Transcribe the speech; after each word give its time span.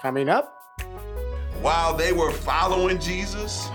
Coming 0.00 0.30
up, 0.30 0.80
while 1.60 1.94
they 1.94 2.12
were 2.12 2.30
following 2.30 2.98
Jesus, 2.98 3.68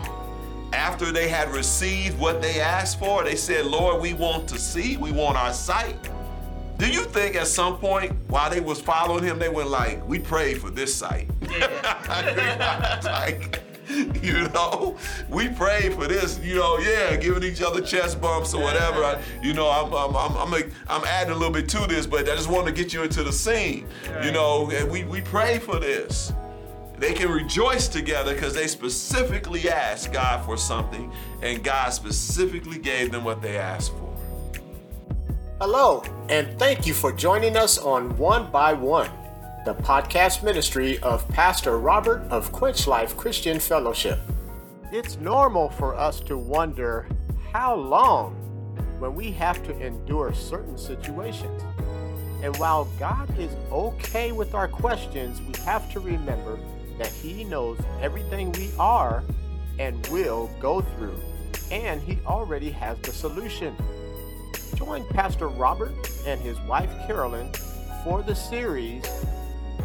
after 0.73 1.11
they 1.11 1.27
had 1.27 1.49
received 1.53 2.17
what 2.17 2.41
they 2.41 2.59
asked 2.59 2.97
for, 2.97 3.23
they 3.23 3.35
said, 3.35 3.67
Lord, 3.67 4.01
we 4.01 4.13
want 4.13 4.49
to 4.49 4.57
see, 4.57 4.97
we 4.97 5.11
want 5.11 5.37
our 5.37 5.53
sight. 5.53 5.95
Do 6.79 6.89
you 6.89 7.03
think 7.03 7.35
at 7.35 7.45
some 7.45 7.77
point 7.77 8.11
while 8.27 8.49
they 8.49 8.59
was 8.59 8.81
following 8.81 9.23
him, 9.23 9.37
they 9.37 9.49
were 9.49 9.65
like, 9.65 10.03
we 10.07 10.17
prayed 10.17 10.59
for 10.59 10.71
this 10.71 10.95
sight? 10.95 11.29
Yeah. 11.43 12.99
like, 13.05 13.61
you 14.21 14.47
know, 14.49 14.97
we 15.29 15.49
prayed 15.49 15.93
for 15.93 16.07
this, 16.07 16.39
you 16.39 16.55
know, 16.55 16.77
yeah, 16.79 17.15
giving 17.15 17.43
each 17.43 17.61
other 17.61 17.81
chest 17.81 18.19
bumps 18.19 18.53
or 18.53 18.61
whatever. 18.61 19.03
I, 19.03 19.21
you 19.41 19.53
know, 19.53 19.69
I'm, 19.69 19.93
I'm, 19.93 20.15
I'm, 20.15 20.37
I'm, 20.37 20.53
a, 20.53 20.65
I'm 20.87 21.03
adding 21.05 21.33
a 21.33 21.37
little 21.37 21.53
bit 21.53 21.69
to 21.69 21.85
this, 21.87 22.07
but 22.07 22.29
I 22.29 22.35
just 22.35 22.49
wanted 22.49 22.75
to 22.75 22.83
get 22.83 22.93
you 22.93 23.03
into 23.03 23.23
the 23.23 23.33
scene. 23.33 23.87
Right. 24.09 24.25
You 24.25 24.31
know, 24.31 24.69
and 24.71 24.89
we, 24.89 25.03
we 25.03 25.21
pray 25.21 25.59
for 25.59 25.79
this. 25.79 26.33
They 26.97 27.13
can 27.13 27.29
rejoice 27.29 27.87
together 27.87 28.33
because 28.33 28.53
they 28.53 28.67
specifically 28.67 29.69
asked 29.69 30.13
God 30.13 30.45
for 30.45 30.57
something, 30.57 31.11
and 31.41 31.63
God 31.63 31.89
specifically 31.89 32.79
gave 32.79 33.11
them 33.11 33.23
what 33.23 33.41
they 33.41 33.57
asked 33.57 33.91
for. 33.91 34.05
Hello, 35.59 36.03
and 36.29 36.57
thank 36.57 36.87
you 36.87 36.93
for 36.93 37.11
joining 37.11 37.57
us 37.57 37.77
on 37.77 38.17
One 38.17 38.49
by 38.51 38.73
One, 38.73 39.09
the 39.65 39.73
podcast 39.73 40.43
ministry 40.43 40.99
of 40.99 41.27
Pastor 41.29 41.79
Robert 41.79 42.21
of 42.29 42.51
Quench 42.51 42.85
Life 42.85 43.17
Christian 43.17 43.59
Fellowship. 43.59 44.19
It's 44.91 45.17
normal 45.17 45.69
for 45.69 45.95
us 45.95 46.19
to 46.19 46.37
wonder 46.37 47.07
how 47.51 47.73
long 47.73 48.35
when 48.99 49.15
we 49.15 49.31
have 49.31 49.63
to 49.63 49.75
endure 49.79 50.35
certain 50.35 50.77
situations. 50.77 51.63
And 52.43 52.55
while 52.57 52.85
God 52.99 53.27
is 53.39 53.51
okay 53.71 54.31
with 54.31 54.53
our 54.53 54.67
questions, 54.67 55.41
we 55.41 55.59
have 55.63 55.91
to 55.93 55.99
remember 55.99 56.59
that 56.99 57.07
He 57.07 57.43
knows 57.43 57.79
everything 58.01 58.51
we 58.51 58.69
are 58.77 59.23
and 59.79 60.05
will 60.07 60.47
go 60.59 60.81
through, 60.81 61.19
and 61.71 62.03
He 62.03 62.19
already 62.27 62.69
has 62.69 62.99
the 62.99 63.11
solution. 63.11 63.75
Join 64.75 65.03
Pastor 65.05 65.47
Robert 65.47 65.95
and 66.27 66.39
his 66.39 66.59
wife 66.61 66.91
Carolyn 67.07 67.51
for 68.03 68.21
the 68.21 68.35
series 68.35 69.03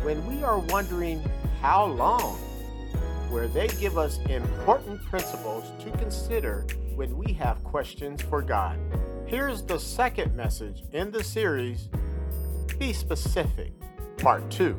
When 0.02 0.26
We 0.26 0.42
Are 0.42 0.58
Wondering 0.58 1.22
How 1.60 1.84
Long, 1.84 2.38
where 3.28 3.48
they 3.48 3.68
give 3.68 3.98
us 3.98 4.18
important 4.30 5.04
principles 5.04 5.64
to 5.84 5.90
consider 5.98 6.64
when 6.94 7.18
we 7.18 7.34
have 7.34 7.62
questions 7.64 8.22
for 8.22 8.40
God. 8.40 8.78
Here's 9.26 9.60
the 9.62 9.78
second 9.78 10.34
message 10.34 10.84
in 10.92 11.10
the 11.10 11.22
series 11.22 11.90
Be 12.78 12.94
Specific, 12.94 13.72
Part 14.16 14.50
2. 14.50 14.74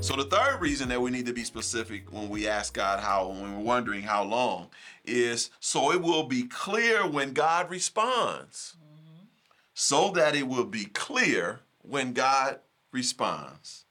So 0.00 0.16
the 0.16 0.24
third 0.24 0.62
reason 0.62 0.88
that 0.88 1.02
we 1.02 1.10
need 1.10 1.26
to 1.26 1.34
be 1.34 1.44
specific 1.44 2.10
when 2.10 2.30
we 2.30 2.48
ask 2.48 2.72
God 2.72 3.00
how, 3.00 3.28
when 3.28 3.58
we're 3.58 3.62
wondering 3.62 4.00
how 4.00 4.24
long, 4.24 4.68
is 5.04 5.50
so 5.60 5.92
it 5.92 6.00
will 6.00 6.24
be 6.24 6.44
clear 6.44 7.06
when 7.06 7.34
God 7.34 7.68
responds. 7.68 8.76
Mm-hmm. 8.78 9.24
So 9.74 10.10
that 10.12 10.34
it 10.34 10.48
will 10.48 10.64
be 10.64 10.86
clear 10.86 11.60
when 11.82 12.14
God 12.14 12.60
responds. 12.90 13.84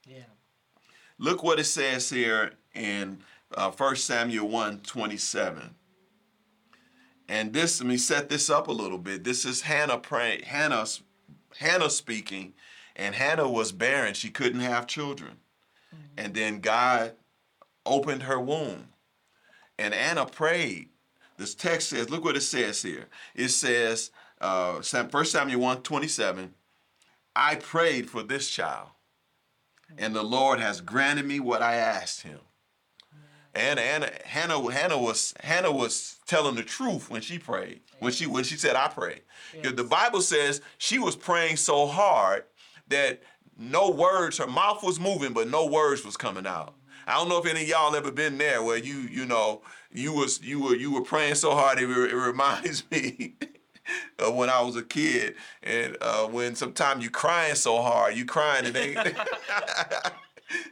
Look 1.20 1.44
what 1.44 1.60
it 1.60 1.66
says 1.66 2.10
here 2.10 2.54
in 2.74 3.20
uh, 3.56 3.72
1 3.72 3.96
Samuel 3.98 4.48
1 4.48 4.80
27. 4.80 5.76
And 7.28 7.54
this, 7.54 7.80
let 7.80 7.88
me 7.88 7.98
set 7.98 8.30
this 8.30 8.50
up 8.50 8.68
a 8.68 8.72
little 8.72 8.98
bit. 8.98 9.24
This 9.24 9.46
is 9.46 9.62
Hannah 9.62 10.00
praying, 10.00 10.44
Hannah, 10.44 10.86
Hannah 11.60 11.90
speaking, 11.90 12.54
and 12.96 13.14
Hannah 13.14 13.50
was 13.50 13.72
barren. 13.72 14.16
She 14.16 14.30
couldn't 14.32 14.62
have 14.62 14.88
children. 14.88 15.38
And 16.18 16.34
then 16.34 16.60
God 16.60 17.14
opened 17.86 18.24
her 18.24 18.40
womb. 18.40 18.90
And 19.78 19.94
Anna 19.94 20.26
prayed. 20.26 20.90
This 21.38 21.56
text 21.56 21.90
says, 21.90 22.10
look 22.10 22.26
what 22.26 22.36
it 22.36 22.42
says 22.42 22.82
here. 22.82 23.08
It 23.36 23.50
says, 23.50 24.12
uh, 24.42 24.82
1 24.82 25.26
Samuel 25.26 25.62
1 25.62 25.82
27, 25.84 26.54
I 27.36 27.56
prayed 27.56 28.10
for 28.10 28.24
this 28.24 28.50
child, 28.50 28.90
and 29.98 30.16
the 30.16 30.24
Lord 30.24 30.60
has 30.60 30.82
granted 30.82 31.26
me 31.26 31.40
what 31.40 31.62
I 31.62 31.76
asked 31.76 32.22
him. 32.22 32.40
And 33.56 33.80
Anna, 33.80 34.12
Hannah, 34.26 34.72
Hannah 34.72 35.00
was 35.00 35.34
Hannah 35.42 35.72
was 35.72 36.18
telling 36.28 36.56
the 36.56 36.64
truth 36.64 37.10
when 37.10 37.22
she 37.22 37.40
prayed. 37.40 37.82
When 38.00 38.14
she 38.14 38.28
when 38.28 38.44
she 38.44 38.56
said, 38.56 38.76
"I 38.76 38.88
prayed," 38.88 39.22
yes. 39.54 39.74
the 39.74 39.84
Bible 39.84 40.22
says 40.22 40.62
she 40.78 41.00
was 41.00 41.16
praying 41.16 41.58
so 41.58 41.88
hard 41.88 42.44
that 42.90 43.22
no 43.58 43.90
words, 43.90 44.38
her 44.38 44.48
mouth 44.48 44.84
was 44.84 45.00
moving, 45.00 45.34
but 45.34 45.50
no 45.50 45.66
words 45.66 46.06
was 46.06 46.16
coming 46.16 46.48
out. 46.48 46.76
I 47.06 47.16
don't 47.16 47.28
know 47.28 47.40
if 47.40 47.46
any 47.46 47.64
of 47.64 47.68
y'all 47.68 47.96
ever 47.96 48.12
been 48.12 48.38
there 48.38 48.64
where 48.64 48.78
you, 48.78 49.00
you 49.00 49.26
know, 49.26 49.64
you 49.92 50.14
was 50.14 50.42
you 50.42 50.62
were 50.62 50.76
you 50.76 50.92
were 50.92 51.02
praying 51.02 51.36
so 51.36 51.52
hard. 51.52 51.80
It, 51.80 51.90
it 51.90 52.16
reminds 52.16 52.90
me 52.92 53.36
of 54.20 54.36
when 54.36 54.50
I 54.50 54.62
was 54.62 54.76
a 54.76 54.84
kid, 54.84 55.36
and 55.64 55.98
uh, 56.02 56.26
when 56.28 56.56
sometimes 56.56 57.04
you 57.04 57.10
crying 57.10 57.56
so 57.56 57.82
hard, 57.82 58.16
you 58.16 58.26
crying 58.26 58.66
and 58.66 58.76
ain't 58.76 58.98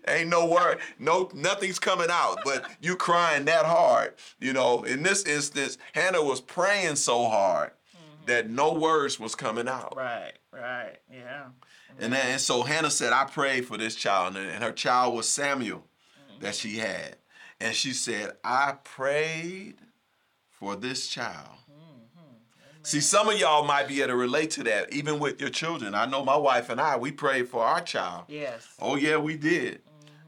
ain't 0.07 0.29
no 0.29 0.45
word, 0.45 0.79
no 0.99 1.29
nothing's 1.33 1.79
coming 1.79 2.09
out, 2.09 2.39
but 2.43 2.65
you 2.81 2.95
crying 2.95 3.45
that 3.45 3.65
hard. 3.65 4.13
You 4.39 4.53
know, 4.53 4.83
in 4.83 5.03
this 5.03 5.25
instance, 5.25 5.77
Hannah 5.93 6.23
was 6.23 6.41
praying 6.41 6.95
so 6.95 7.27
hard 7.27 7.71
mm-hmm. 7.71 8.25
that 8.25 8.49
no 8.49 8.73
words 8.73 9.19
was 9.19 9.35
coming 9.35 9.67
out. 9.67 9.93
Right, 9.95 10.33
right, 10.51 10.97
yeah. 11.11 11.45
And 11.99 12.13
then 12.13 12.27
and 12.27 12.41
so 12.41 12.63
Hannah 12.63 12.91
said, 12.91 13.13
I 13.13 13.25
prayed 13.25 13.65
for 13.65 13.77
this 13.77 13.95
child, 13.95 14.35
and 14.35 14.63
her 14.63 14.71
child 14.71 15.15
was 15.15 15.27
Samuel 15.27 15.79
mm-hmm. 15.79 16.43
that 16.43 16.55
she 16.55 16.77
had. 16.77 17.17
And 17.59 17.73
she 17.73 17.93
said, 17.93 18.33
I 18.43 18.75
prayed 18.83 19.75
for 20.51 20.75
this 20.75 21.07
child. 21.07 21.49
See, 22.87 23.01
some 23.01 23.27
of 23.27 23.37
y'all 23.37 23.65
might 23.65 23.89
be 23.89 23.99
able 23.99 24.11
to 24.11 24.15
relate 24.15 24.51
to 24.51 24.63
that, 24.63 24.93
even 24.93 25.19
with 25.19 25.41
your 25.41 25.49
children. 25.49 25.93
I 25.93 26.05
know 26.05 26.23
my 26.23 26.37
wife 26.37 26.69
and 26.69 26.79
I, 26.79 26.95
we 26.95 27.11
prayed 27.11 27.49
for 27.49 27.61
our 27.61 27.81
child. 27.81 28.23
Yes. 28.29 28.65
Oh, 28.79 28.95
yeah, 28.95 29.17
we 29.17 29.35
did. 29.35 29.81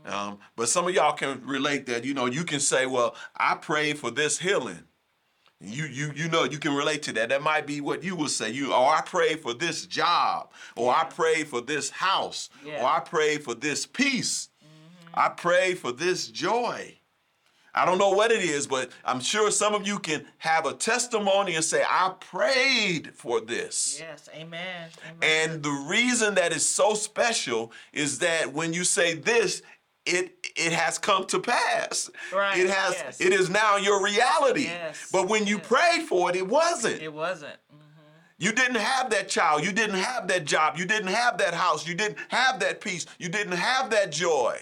Mm-hmm. 0.05 0.13
Um, 0.13 0.39
but 0.57 0.67
some 0.67 0.85
of 0.85 0.93
y'all 0.93 1.13
can 1.13 1.41
relate 1.45 1.85
that. 1.85 2.03
You 2.03 2.13
know, 2.13 2.25
you 2.25 2.43
can 2.43 2.59
say, 2.59 2.85
well, 2.85 3.15
I 3.33 3.55
prayed 3.55 3.97
for 3.97 4.11
this 4.11 4.39
healing. 4.39 4.83
You 5.61 5.85
you 5.85 6.11
you 6.15 6.29
know 6.29 6.43
you 6.43 6.57
can 6.57 6.73
relate 6.73 7.01
to 7.03 7.13
that. 7.13 7.29
That 7.29 7.41
might 7.41 7.65
be 7.65 7.79
what 7.79 8.03
you 8.03 8.15
will 8.15 8.29
say. 8.29 8.49
You 8.49 8.73
oh 8.73 8.85
I 8.85 9.01
prayed 9.01 9.41
for 9.41 9.53
this 9.53 9.85
job, 9.85 10.51
or 10.77 10.93
I 10.93 11.03
prayed 11.03 11.47
for 11.47 11.59
this 11.59 11.89
house, 11.89 12.49
yeah. 12.65 12.81
or 12.81 12.87
I 12.87 13.01
prayed 13.01 13.43
for 13.43 13.55
this 13.55 13.85
peace. 13.85 14.49
Mm-hmm. 14.63 15.19
I 15.19 15.29
prayed 15.29 15.79
for 15.79 15.91
this 15.91 16.27
joy. 16.27 16.98
I 17.74 17.85
don't 17.85 17.97
know 17.97 18.09
what 18.09 18.31
it 18.31 18.41
is, 18.41 18.68
but 18.68 18.91
I'm 19.06 19.19
sure 19.19 19.52
some 19.52 19.74
of 19.74 19.85
you 19.88 20.00
can 20.00 20.25
have 20.40 20.66
a 20.66 20.74
testimony 20.74 21.56
and 21.56 21.63
say, 21.63 21.84
I 21.88 22.13
prayed 22.19 23.13
for 23.13 23.41
this. 23.41 23.97
Yes, 24.00 24.30
amen. 24.34 24.90
amen. 25.07 25.18
And 25.22 25.63
the 25.63 25.85
reason 25.88 26.35
that 26.35 26.52
is 26.52 26.68
so 26.68 26.94
special 26.94 27.72
is 27.94 28.19
that 28.19 28.53
when 28.53 28.74
you 28.74 28.84
say 28.84 29.16
this, 29.16 29.62
it 30.06 30.47
it 30.56 30.72
has 30.72 30.97
come 30.97 31.25
to 31.28 31.40
pass. 31.40 32.09
Right. 32.34 32.57
It 32.57 32.69
has 32.69 32.94
yes. 32.94 33.22
it 33.22 33.34
is 33.34 33.50
now 33.50 33.78
your 33.78 34.03
reality. 34.03 34.63
Yes. 34.63 35.09
But 35.12 35.28
when 35.30 35.46
you 35.46 35.57
yes. 35.57 35.68
prayed 35.68 36.07
for 36.07 36.30
it, 36.30 36.36
it 36.36 36.47
wasn't. 36.47 37.01
It 37.01 37.13
wasn't. 37.13 37.53
Mm-hmm. 37.53 37.80
You 38.40 38.51
didn't 38.51 38.78
have 38.78 39.09
that 39.12 39.30
child. 39.30 39.63
You 39.63 39.72
didn't 39.72 39.97
have 39.97 40.28
that 40.30 40.46
job. 40.46 40.78
You 40.78 40.86
didn't 40.86 41.09
have 41.09 41.38
that 41.40 41.53
house. 41.53 41.88
You 41.88 41.96
didn't 41.96 42.18
have 42.30 42.59
that 42.62 42.81
peace. 42.81 43.06
You 43.19 43.30
didn't 43.30 43.57
have 43.57 43.90
that 43.91 44.12
joy. 44.12 44.59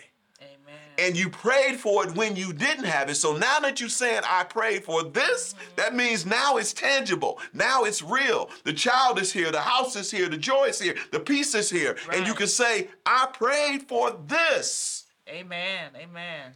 And 0.98 1.16
you 1.16 1.30
prayed 1.30 1.80
for 1.80 2.06
it 2.06 2.16
when 2.16 2.36
you 2.36 2.54
didn't 2.54 2.86
have 2.86 3.10
it. 3.10 3.16
So 3.16 3.38
now 3.38 3.60
that 3.60 3.80
you're 3.80 3.90
saying, 3.90 4.22
I 4.26 4.44
prayed 4.44 4.84
for 4.84 5.04
this, 5.04 5.54
mm-hmm. 5.54 5.76
that 5.76 5.96
means 5.96 6.26
now 6.26 6.58
it's 6.58 6.74
tangible. 6.74 7.40
Now 7.54 7.84
it's 7.84 8.02
real. 8.02 8.50
The 8.64 8.74
child 8.74 9.20
is 9.20 9.32
here. 9.32 9.52
The 9.52 9.62
house 9.62 9.96
is 9.96 10.10
here. 10.10 10.28
The 10.28 10.38
joy 10.38 10.66
is 10.66 10.80
here. 10.80 10.96
The 11.12 11.20
peace 11.20 11.54
is 11.54 11.70
here. 11.70 11.98
Right. 12.08 12.18
And 12.18 12.28
you 12.28 12.34
can 12.34 12.48
say, 12.48 12.90
I 13.06 13.28
prayed 13.32 13.84
for 13.84 14.18
this. 14.26 15.06
Amen. 15.30 15.92
Amen. 15.96 16.54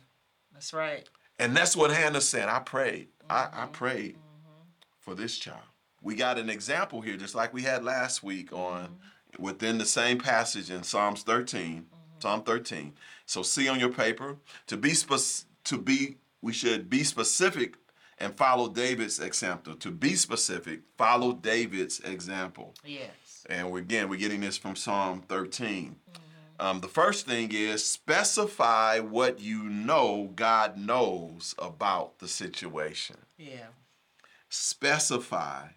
That's 0.54 0.74
right. 0.74 1.08
And 1.40 1.56
that's 1.56 1.76
what 1.76 1.92
Hannah 1.92 2.22
said. 2.22 2.50
I 2.50 2.60
prayed. 2.60 3.10
Mm-hmm. 3.24 3.32
I, 3.32 3.44
I, 3.44 3.64
mm-hmm. 3.64 3.72
prayed 3.72 4.16
mm-hmm. 4.16 4.64
for 5.00 5.16
this 5.16 5.38
child. 5.38 5.60
We 6.02 6.16
got 6.16 6.40
an 6.40 6.50
example 6.50 7.02
here, 7.02 7.18
just 7.18 7.36
like 7.36 7.54
we 7.54 7.62
had 7.62 7.84
last 7.84 8.24
week 8.24 8.52
on 8.54 8.86
mm-hmm. 8.86 9.44
within 9.44 9.78
the 9.78 9.86
same 9.86 10.18
passage 10.18 10.72
in 10.72 10.84
Psalms 10.84 11.24
13. 11.24 11.86
Mm-hmm. 12.22 12.36
Psalm 12.36 12.44
13. 12.44 12.94
So 13.26 13.44
see 13.44 13.68
on 13.68 13.80
your 13.80 13.92
paper 13.92 14.38
to 14.68 14.78
be 14.78 14.94
spe- 14.94 15.46
to 15.66 15.78
be 15.78 16.18
we 16.42 16.54
should 16.54 16.90
be 16.90 17.04
specific 17.04 17.76
and 18.18 18.36
follow 18.36 18.70
David's 18.70 19.20
example. 19.20 19.76
To 19.76 19.92
be 19.92 20.16
specific, 20.16 20.82
follow 20.98 21.34
David's 21.34 22.00
example. 22.00 22.74
Yes. 22.86 23.46
And 23.50 23.76
again, 23.76 24.10
we're 24.10 24.20
getting 24.20 24.42
this 24.42 24.58
from 24.58 24.76
Psalm 24.76 25.24
13. 25.28 25.96
Um, 26.60 26.80
the 26.80 26.88
first 26.88 27.26
thing 27.26 27.50
is 27.52 27.84
specify 27.84 29.00
what 29.00 29.40
you 29.40 29.64
know 29.64 30.32
God 30.36 30.78
knows 30.78 31.56
about 31.58 32.20
the 32.20 32.28
situation. 32.28 33.18
Yeah. 33.36 33.70
Specify 34.48 35.70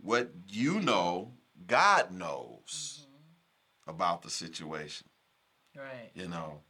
what 0.00 0.30
you 0.48 0.80
know 0.80 1.34
God 1.64 2.10
knows 2.10 3.06
mm-hmm. 3.06 3.90
about 3.90 4.22
the 4.22 4.30
situation. 4.30 5.06
Right. 5.76 6.10
You 6.14 6.28
know, 6.28 6.60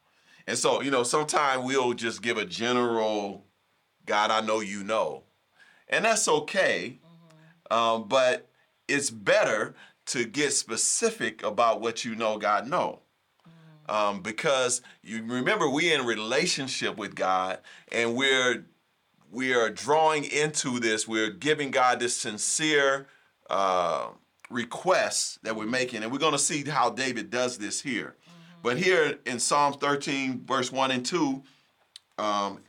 And 0.46 0.58
so, 0.58 0.80
you 0.80 0.90
know, 0.90 1.02
sometimes 1.02 1.64
we'll 1.64 1.94
just 1.94 2.22
give 2.22 2.36
a 2.38 2.44
general, 2.44 3.44
God, 4.04 4.30
I 4.30 4.40
know 4.40 4.60
you 4.60 4.84
know. 4.84 5.24
And 5.88 6.04
that's 6.04 6.26
okay. 6.26 6.98
Um, 7.70 8.08
but 8.08 8.48
it's 8.88 9.10
better 9.10 9.74
to 10.06 10.24
get 10.24 10.52
specific 10.52 11.42
about 11.42 11.80
what 11.80 12.04
you 12.04 12.14
know 12.14 12.38
God 12.38 12.68
know. 12.68 13.00
Um, 13.88 14.20
because 14.20 14.82
you 15.02 15.22
remember 15.22 15.70
we're 15.70 15.98
in 15.98 16.06
relationship 16.06 16.96
with 16.96 17.14
God 17.14 17.60
and 17.92 18.16
we're 18.16 18.66
we 19.30 19.54
are 19.54 19.70
drawing 19.70 20.24
into 20.24 20.78
this, 20.80 21.06
we're 21.06 21.30
giving 21.30 21.70
God 21.70 22.00
this 22.00 22.16
sincere 22.16 23.06
uh, 23.50 24.08
request 24.50 25.42
that 25.42 25.56
we're 25.56 25.66
making, 25.66 26.02
and 26.02 26.12
we're 26.12 26.18
going 26.18 26.32
to 26.32 26.38
see 26.38 26.64
how 26.64 26.90
David 26.90 27.30
does 27.30 27.58
this 27.58 27.82
here. 27.82 28.14
But 28.62 28.78
here 28.78 29.18
in 29.26 29.38
Psalms 29.38 29.76
13, 29.76 30.44
verse 30.44 30.72
1 30.72 30.90
and 30.90 31.06
2, 31.06 31.42
um, 32.18 32.60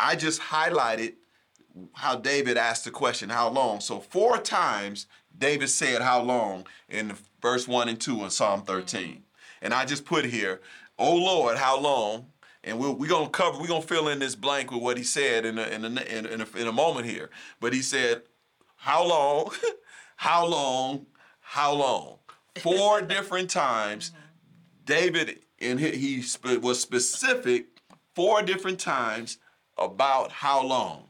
I 0.00 0.16
just 0.16 0.40
highlighted 0.40 1.14
how 1.94 2.16
David 2.16 2.56
asked 2.56 2.84
the 2.84 2.90
question, 2.90 3.30
how 3.30 3.48
long? 3.48 3.80
So, 3.80 4.00
four 4.00 4.38
times 4.38 5.06
David 5.36 5.68
said, 5.68 6.02
How 6.02 6.22
long 6.22 6.66
in 6.88 7.14
verse 7.40 7.66
1 7.66 7.88
and 7.88 8.00
2 8.00 8.24
in 8.24 8.30
Psalm 8.30 8.62
13. 8.62 9.22
And 9.60 9.74
I 9.74 9.84
just 9.84 10.04
put 10.04 10.24
here, 10.24 10.60
Oh 10.98 11.16
Lord, 11.16 11.56
how 11.56 11.78
long? 11.80 12.26
And 12.64 12.78
we're, 12.78 12.92
we're 12.92 13.08
going 13.08 13.26
to 13.26 13.30
cover, 13.30 13.58
we're 13.58 13.66
going 13.66 13.82
to 13.82 13.88
fill 13.88 14.08
in 14.08 14.20
this 14.20 14.36
blank 14.36 14.70
with 14.70 14.82
what 14.82 14.96
he 14.96 15.02
said 15.02 15.44
in 15.44 15.58
a, 15.58 15.62
in, 15.62 15.84
a, 15.84 15.88
in, 15.88 16.40
a, 16.40 16.46
in 16.56 16.68
a 16.68 16.72
moment 16.72 17.06
here. 17.06 17.30
But 17.60 17.72
he 17.72 17.82
said, 17.82 18.22
How 18.76 19.06
long? 19.06 19.50
how 20.16 20.46
long? 20.46 21.06
How 21.40 21.72
long? 21.72 22.18
Four 22.58 23.02
different 23.02 23.50
times. 23.50 24.12
David, 24.84 25.40
and 25.60 25.78
he, 25.78 26.24
was 26.60 26.80
specific 26.80 27.66
four 28.14 28.42
different 28.42 28.78
times 28.80 29.38
about 29.78 30.32
how 30.32 30.64
long. 30.64 31.08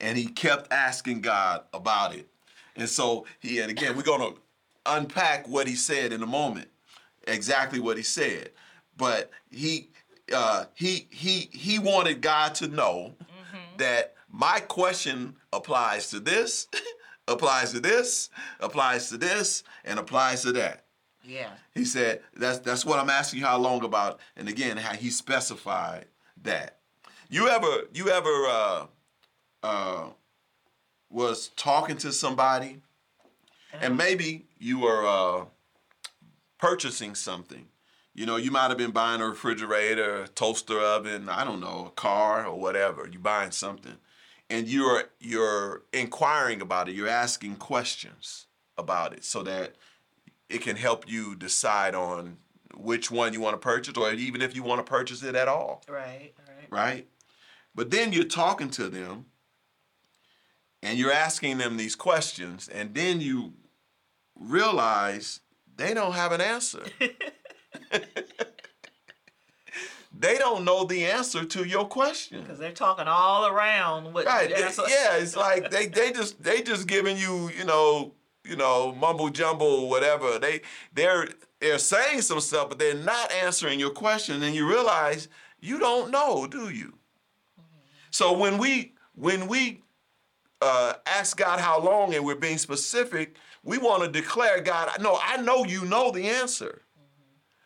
And 0.00 0.18
he 0.18 0.26
kept 0.26 0.72
asking 0.72 1.22
God 1.22 1.62
about 1.72 2.14
it. 2.14 2.28
And 2.76 2.88
so 2.88 3.26
he, 3.40 3.60
and 3.60 3.70
again, 3.70 3.96
we're 3.96 4.02
going 4.02 4.20
to 4.34 4.40
unpack 4.84 5.48
what 5.48 5.66
he 5.66 5.74
said 5.74 6.12
in 6.12 6.22
a 6.22 6.26
moment, 6.26 6.68
exactly 7.26 7.80
what 7.80 7.96
he 7.96 8.02
said. 8.02 8.50
But 8.96 9.30
he, 9.50 9.90
uh, 10.34 10.66
he, 10.74 11.08
he, 11.10 11.48
he 11.52 11.78
wanted 11.78 12.20
God 12.20 12.54
to 12.56 12.68
know 12.68 13.14
that 13.78 14.14
my 14.30 14.60
question 14.60 15.36
applies 15.52 16.10
to 16.10 16.20
this, 16.20 16.68
applies 17.28 17.72
to 17.72 17.80
this, 17.80 18.28
applies 18.60 19.08
to 19.08 19.16
this, 19.16 19.62
and 19.84 19.98
applies 19.98 20.42
to 20.42 20.52
that. 20.52 20.85
Yeah. 21.26 21.50
He 21.74 21.84
said, 21.84 22.20
that's, 22.34 22.58
that's 22.60 22.84
what 22.84 22.98
I'm 22.98 23.10
asking 23.10 23.40
you 23.40 23.46
how 23.46 23.58
long 23.58 23.84
about. 23.84 24.20
And 24.36 24.48
again, 24.48 24.76
how 24.76 24.94
he 24.94 25.10
specified 25.10 26.06
that. 26.42 26.78
You 27.28 27.48
ever, 27.48 27.88
you 27.92 28.08
ever, 28.08 28.46
uh, 28.46 28.86
uh, 29.62 30.04
was 31.10 31.48
talking 31.56 31.96
to 31.98 32.12
somebody 32.12 32.80
and 33.80 33.96
maybe 33.96 34.46
you 34.58 34.80
were 34.80 35.06
uh, 35.06 35.44
purchasing 36.58 37.14
something. 37.14 37.66
You 38.14 38.24
know, 38.24 38.36
you 38.36 38.50
might 38.50 38.68
have 38.68 38.78
been 38.78 38.92
buying 38.92 39.20
a 39.20 39.28
refrigerator, 39.28 40.22
a 40.22 40.28
toaster 40.28 40.80
oven, 40.80 41.28
I 41.28 41.44
don't 41.44 41.60
know, 41.60 41.86
a 41.88 41.90
car 41.90 42.46
or 42.46 42.58
whatever. 42.58 43.06
You're 43.10 43.20
buying 43.20 43.50
something. 43.50 43.96
And 44.48 44.68
you're 44.68 45.04
you're 45.20 45.82
inquiring 45.92 46.60
about 46.62 46.88
it. 46.88 46.94
You're 46.94 47.08
asking 47.08 47.56
questions 47.56 48.46
about 48.78 49.12
it 49.12 49.24
so 49.24 49.42
that 49.42 49.74
it 50.48 50.62
can 50.62 50.76
help 50.76 51.08
you 51.08 51.34
decide 51.34 51.94
on 51.94 52.38
which 52.76 53.10
one 53.10 53.32
you 53.32 53.40
want 53.40 53.54
to 53.54 53.58
purchase 53.58 53.94
or 53.96 54.12
even 54.12 54.42
if 54.42 54.54
you 54.54 54.62
want 54.62 54.84
to 54.84 54.90
purchase 54.90 55.22
it 55.22 55.34
at 55.34 55.48
all 55.48 55.82
Right. 55.88 56.32
Right. 56.70 56.70
right? 56.70 57.06
But 57.74 57.90
then 57.90 58.12
you're 58.12 58.24
talking 58.24 58.70
to 58.70 58.88
them 58.88 59.26
and 60.82 60.98
you're 60.98 61.12
asking 61.12 61.58
them 61.58 61.76
these 61.76 61.96
questions, 61.96 62.68
and 62.68 62.94
then 62.94 63.20
you 63.20 63.54
realize 64.34 65.40
they 65.76 65.94
don't 65.94 66.12
have 66.12 66.32
an 66.32 66.40
answer. 66.40 66.84
they 70.18 70.38
don't 70.38 70.64
know 70.64 70.84
the 70.84 71.06
answer 71.06 71.44
to 71.44 71.64
your 71.64 71.86
question. 71.86 72.42
Because 72.42 72.58
they're 72.58 72.72
talking 72.72 73.06
all 73.08 73.46
around 73.46 74.12
what. 74.14 74.26
Right. 74.26 74.50
yeah, 74.50 74.70
yeah, 74.88 75.16
it's 75.16 75.36
like 75.36 75.70
they, 75.70 75.86
they 75.86 76.12
just 76.12 76.42
they 76.42 76.62
just 76.62 76.86
giving 76.86 77.16
you, 77.16 77.50
you 77.58 77.64
know, 77.64 78.12
you 78.48 78.56
know, 78.56 78.94
mumble 78.94 79.30
jumble, 79.30 79.88
whatever. 79.88 80.38
They 80.38 80.62
they're 80.94 81.28
they're 81.60 81.78
saying 81.78 82.22
some 82.22 82.40
stuff, 82.40 82.68
but 82.68 82.78
they're 82.78 82.94
not 82.94 83.32
answering 83.32 83.80
your 83.80 83.90
question, 83.90 84.42
and 84.42 84.54
you 84.54 84.68
realize 84.68 85.28
you 85.60 85.78
don't 85.78 86.10
know, 86.10 86.46
do 86.46 86.70
you? 86.70 86.94
So 88.10 88.32
when 88.32 88.58
we 88.58 88.94
when 89.14 89.46
we 89.48 89.82
uh, 90.60 90.94
ask 91.06 91.36
God 91.36 91.60
how 91.60 91.80
long 91.80 92.14
and 92.14 92.24
we're 92.24 92.34
being 92.34 92.58
specific, 92.58 93.36
we 93.62 93.78
want 93.78 94.04
to 94.04 94.08
declare, 94.08 94.60
God, 94.60 94.90
no, 95.00 95.18
I 95.20 95.36
know 95.38 95.64
you 95.64 95.84
know 95.84 96.10
the 96.10 96.28
answer. 96.28 96.82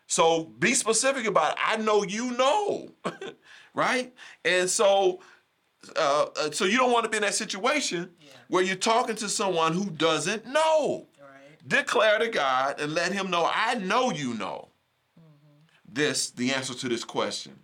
So 0.07 0.47
be 0.59 0.75
specific 0.75 1.27
about 1.27 1.53
it. 1.53 1.59
I 1.65 1.77
know 1.77 2.03
you 2.03 2.33
know, 2.33 2.89
right? 3.75 4.13
And 4.45 4.69
so, 4.69 5.21
uh, 5.97 6.27
uh, 6.37 6.51
so 6.51 6.65
you 6.65 6.77
don't 6.77 6.93
want 6.93 7.05
to 7.05 7.11
be 7.11 7.17
in 7.17 7.23
that 7.23 7.35
situation 7.35 8.11
Yeah. 8.21 8.29
where 8.49 8.63
you're 8.63 8.77
talking 8.77 9.17
to 9.17 9.29
someone 9.29 9.73
who 9.73 9.91
doesn't 9.91 10.47
know. 10.47 11.09
Right. 11.21 11.67
Declare 11.67 12.19
to 12.21 12.29
God 12.29 12.81
and 12.81 12.95
let 12.95 13.13
Him 13.13 13.31
know, 13.31 13.51
I 13.53 13.75
know 13.77 14.11
you 14.11 14.35
know 14.35 14.69
this, 15.93 16.31
the 16.31 16.53
answer 16.53 16.75
to 16.75 16.89
this 16.89 17.05
question. 17.05 17.59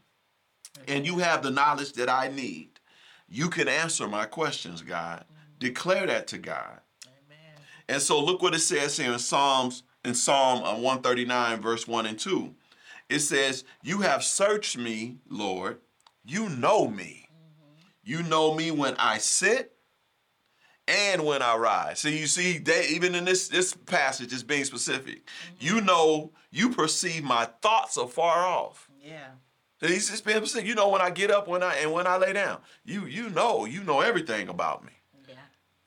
And 0.89 1.07
you 1.07 1.19
have 1.19 1.43
the 1.43 1.51
knowledge 1.51 1.93
that 1.95 2.09
I 2.09 2.29
need. 2.29 2.81
You 3.29 3.49
can 3.49 3.69
answer 3.69 4.07
my 4.07 4.25
questions, 4.25 4.83
God. 4.83 5.25
Declare 5.59 6.07
that 6.09 6.27
to 6.29 6.39
God. 6.39 6.81
Amen. 7.07 7.55
And 7.89 8.03
so 8.03 8.23
look 8.23 8.43
what 8.43 8.55
it 8.55 8.61
says 8.61 8.97
here 8.97 9.13
in 9.13 9.19
Psalms 9.19 9.83
in 10.05 10.15
Psalm 10.15 10.63
uh, 10.63 10.75
139 10.75 11.61
verse 11.61 11.89
1 11.89 12.07
and 12.07 12.19
2. 12.19 12.55
It 13.09 13.21
says, 13.21 13.65
"You 13.83 14.01
have 14.03 14.23
searched 14.23 14.77
me, 14.77 15.17
Lord. 15.29 15.79
You 16.25 16.49
know 16.49 16.87
me. 16.89 17.26
You 18.07 18.23
know 18.23 18.55
me 18.55 18.71
when 18.71 18.95
I 18.99 19.19
sit 19.19 19.73
and 20.87 21.25
when 21.27 21.43
I 21.43 21.57
rise." 21.57 21.99
So 21.99 22.09
you 22.09 22.29
see 22.29 22.59
they 22.59 22.87
even 22.89 23.17
in 23.17 23.25
this 23.25 23.49
this 23.49 23.75
passage 23.75 24.33
is 24.33 24.45
being 24.45 24.65
specific. 24.65 25.29
You 25.59 25.75
mm-hmm. 25.75 25.87
know, 25.87 26.33
you 26.53 26.71
perceive 26.71 27.25
my 27.25 27.47
thoughts 27.61 27.97
afar 27.97 28.47
off. 28.47 28.89
Yeah. 29.03 29.31
So 29.81 29.89
he's 29.89 30.09
just 30.09 30.25
being 30.25 30.39
specific. 30.39 30.69
You 30.69 30.77
know 30.77 30.89
when 30.89 31.03
I 31.03 31.11
get 31.11 31.33
up 31.33 31.49
when 31.49 31.65
I 31.65 31.75
and 31.75 31.93
when 31.93 32.07
I 32.07 32.17
lay 32.17 32.33
down. 32.33 32.61
You 32.85 33.07
you 33.07 33.29
know, 33.29 33.65
you 33.65 33.83
know 33.83 34.01
everything 34.01 34.49
about 34.49 34.85
me 34.85 34.93
Yeah. 35.29 35.35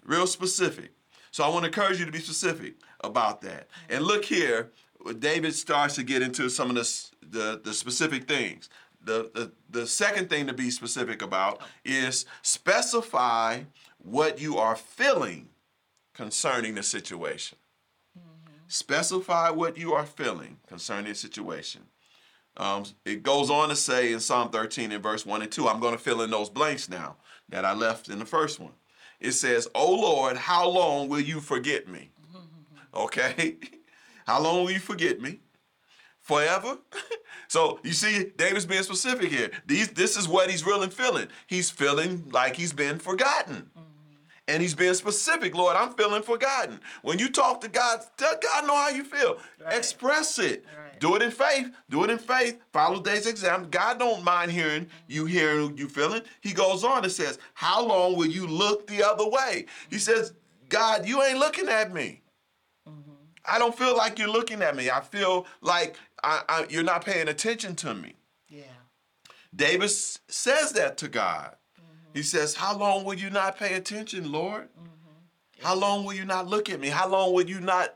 real 0.05 0.27
specific. 0.27 0.91
So 1.31 1.45
I 1.45 1.47
want 1.47 1.63
to 1.63 1.67
encourage 1.67 1.99
you 1.99 2.05
to 2.05 2.11
be 2.11 2.19
specific 2.19 2.75
about 2.99 3.39
that. 3.41 3.69
Mm-hmm. 3.69 3.93
And 3.93 4.05
look 4.05 4.25
here, 4.25 4.71
David 5.19 5.55
starts 5.55 5.95
to 5.95 6.03
get 6.03 6.21
into 6.21 6.49
some 6.49 6.69
of 6.69 6.75
the 6.75 7.09
the, 7.21 7.61
the 7.63 7.73
specific 7.73 8.27
things. 8.27 8.67
The, 9.01 9.31
the 9.33 9.51
the 9.69 9.87
second 9.87 10.29
thing 10.29 10.47
to 10.47 10.53
be 10.53 10.69
specific 10.71 11.21
about 11.21 11.61
is 11.85 12.25
specify 12.41 13.61
what 13.97 14.39
you 14.39 14.57
are 14.57 14.75
feeling 14.75 15.49
concerning 16.13 16.75
the 16.75 16.83
situation. 16.83 17.57
Specify 18.67 19.49
what 19.49 19.77
you 19.77 19.93
are 19.93 20.05
feeling 20.05 20.57
concerning 20.67 21.05
the 21.05 21.15
situation. 21.15 21.81
Um, 22.57 22.83
it 23.05 23.23
goes 23.23 23.49
on 23.49 23.69
to 23.69 23.75
say 23.75 24.11
in 24.11 24.19
Psalm 24.19 24.49
13 24.49 24.91
in 24.91 25.01
verse 25.01 25.25
1 25.25 25.41
and 25.41 25.51
2, 25.51 25.67
I'm 25.67 25.79
going 25.79 25.93
to 25.93 25.99
fill 25.99 26.21
in 26.21 26.29
those 26.29 26.49
blanks 26.49 26.89
now 26.89 27.15
that 27.47 27.63
I 27.63 27.73
left 27.73 28.09
in 28.09 28.19
the 28.19 28.25
first 28.25 28.59
one. 28.59 28.73
It 29.19 29.31
says, 29.31 29.67
Oh 29.73 29.95
Lord, 29.95 30.37
how 30.37 30.67
long 30.67 31.09
will 31.09 31.19
you 31.19 31.39
forget 31.39 31.87
me? 31.87 32.11
Okay? 32.93 33.57
How 34.25 34.39
long 34.39 34.63
will 34.63 34.71
you 34.71 34.79
forget 34.79 35.19
me? 35.19 35.39
Forever? 36.29 36.77
so 37.47 37.79
you 37.83 37.91
see, 37.91 38.25
David's 38.37 38.67
being 38.67 38.83
specific 38.83 39.31
here. 39.31 39.49
These, 39.65 39.87
this 39.93 40.15
is 40.15 40.27
what 40.27 40.51
he's 40.51 40.63
really 40.63 40.87
feeling. 40.87 41.27
He's 41.47 41.71
feeling 41.71 42.29
like 42.31 42.55
he's 42.55 42.71
been 42.71 42.99
forgotten. 42.99 43.55
Mm-hmm. 43.55 43.79
And 44.47 44.61
he's 44.61 44.75
being 44.75 44.93
specific, 44.93 45.55
Lord, 45.55 45.75
I'm 45.75 45.91
feeling 45.93 46.21
forgotten. 46.21 46.81
When 47.01 47.17
you 47.17 47.31
talk 47.31 47.61
to 47.61 47.67
God, 47.67 48.01
let 48.21 48.41
God 48.41 48.67
know 48.67 48.75
how 48.75 48.89
you 48.89 49.03
feel. 49.03 49.37
Right. 49.59 49.75
Express 49.75 50.37
it. 50.37 50.65
Right. 50.77 50.99
Do 50.99 51.15
it 51.15 51.23
in 51.23 51.31
faith. 51.31 51.71
Do 51.89 52.03
it 52.03 52.11
in 52.11 52.19
faith. 52.19 52.59
Follow 52.73 53.01
Dave's 53.01 53.25
example. 53.25 53.67
God 53.71 53.97
don't 53.97 54.23
mind 54.23 54.51
hearing 54.51 54.85
mm-hmm. 54.85 54.95
you 55.07 55.25
hearing 55.25 55.75
you 55.79 55.89
feeling. 55.89 56.21
He 56.41 56.53
goes 56.53 56.83
on 56.83 57.03
and 57.03 57.11
says, 57.11 57.39
How 57.55 57.83
long 57.83 58.15
will 58.15 58.27
you 58.27 58.45
look 58.45 58.85
the 58.85 59.03
other 59.03 59.27
way? 59.27 59.65
He 59.89 59.95
mm-hmm. 59.95 59.97
says, 59.97 60.33
God, 60.67 61.07
you 61.07 61.23
ain't 61.23 61.39
looking 61.39 61.69
at 61.69 61.91
me. 61.91 62.21
I 63.49 63.57
don't 63.57 63.75
feel 63.75 63.97
like 63.97 64.19
you're 64.19 64.29
looking 64.29 64.61
at 64.61 64.75
me. 64.75 64.89
I 64.89 65.01
feel 65.01 65.47
like 65.61 65.95
I, 66.23 66.41
I, 66.49 66.65
you're 66.69 66.83
not 66.83 67.05
paying 67.05 67.27
attention 67.27 67.75
to 67.77 67.93
me. 67.93 68.15
Yeah. 68.47 68.63
David 69.55 69.89
says 69.89 70.73
that 70.73 70.97
to 70.97 71.07
God. 71.07 71.55
Mm-hmm. 71.77 72.17
He 72.17 72.23
says, 72.23 72.55
How 72.55 72.77
long 72.77 73.03
will 73.03 73.15
you 73.15 73.29
not 73.29 73.57
pay 73.57 73.73
attention, 73.73 74.31
Lord? 74.31 74.69
Mm-hmm. 74.69 75.65
How 75.65 75.75
long 75.75 76.05
will 76.05 76.13
you 76.13 76.25
not 76.25 76.47
look 76.47 76.69
at 76.69 76.79
me? 76.79 76.89
How 76.89 77.07
long 77.07 77.33
will 77.33 77.47
you 77.47 77.59
not 77.59 77.95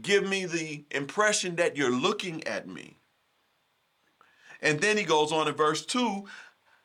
give 0.00 0.26
me 0.28 0.46
the 0.46 0.84
impression 0.90 1.56
that 1.56 1.76
you're 1.76 1.90
looking 1.90 2.46
at 2.46 2.68
me? 2.68 2.98
And 4.62 4.80
then 4.80 4.96
he 4.96 5.04
goes 5.04 5.30
on 5.30 5.46
in 5.46 5.54
verse 5.54 5.84
2 5.84 6.24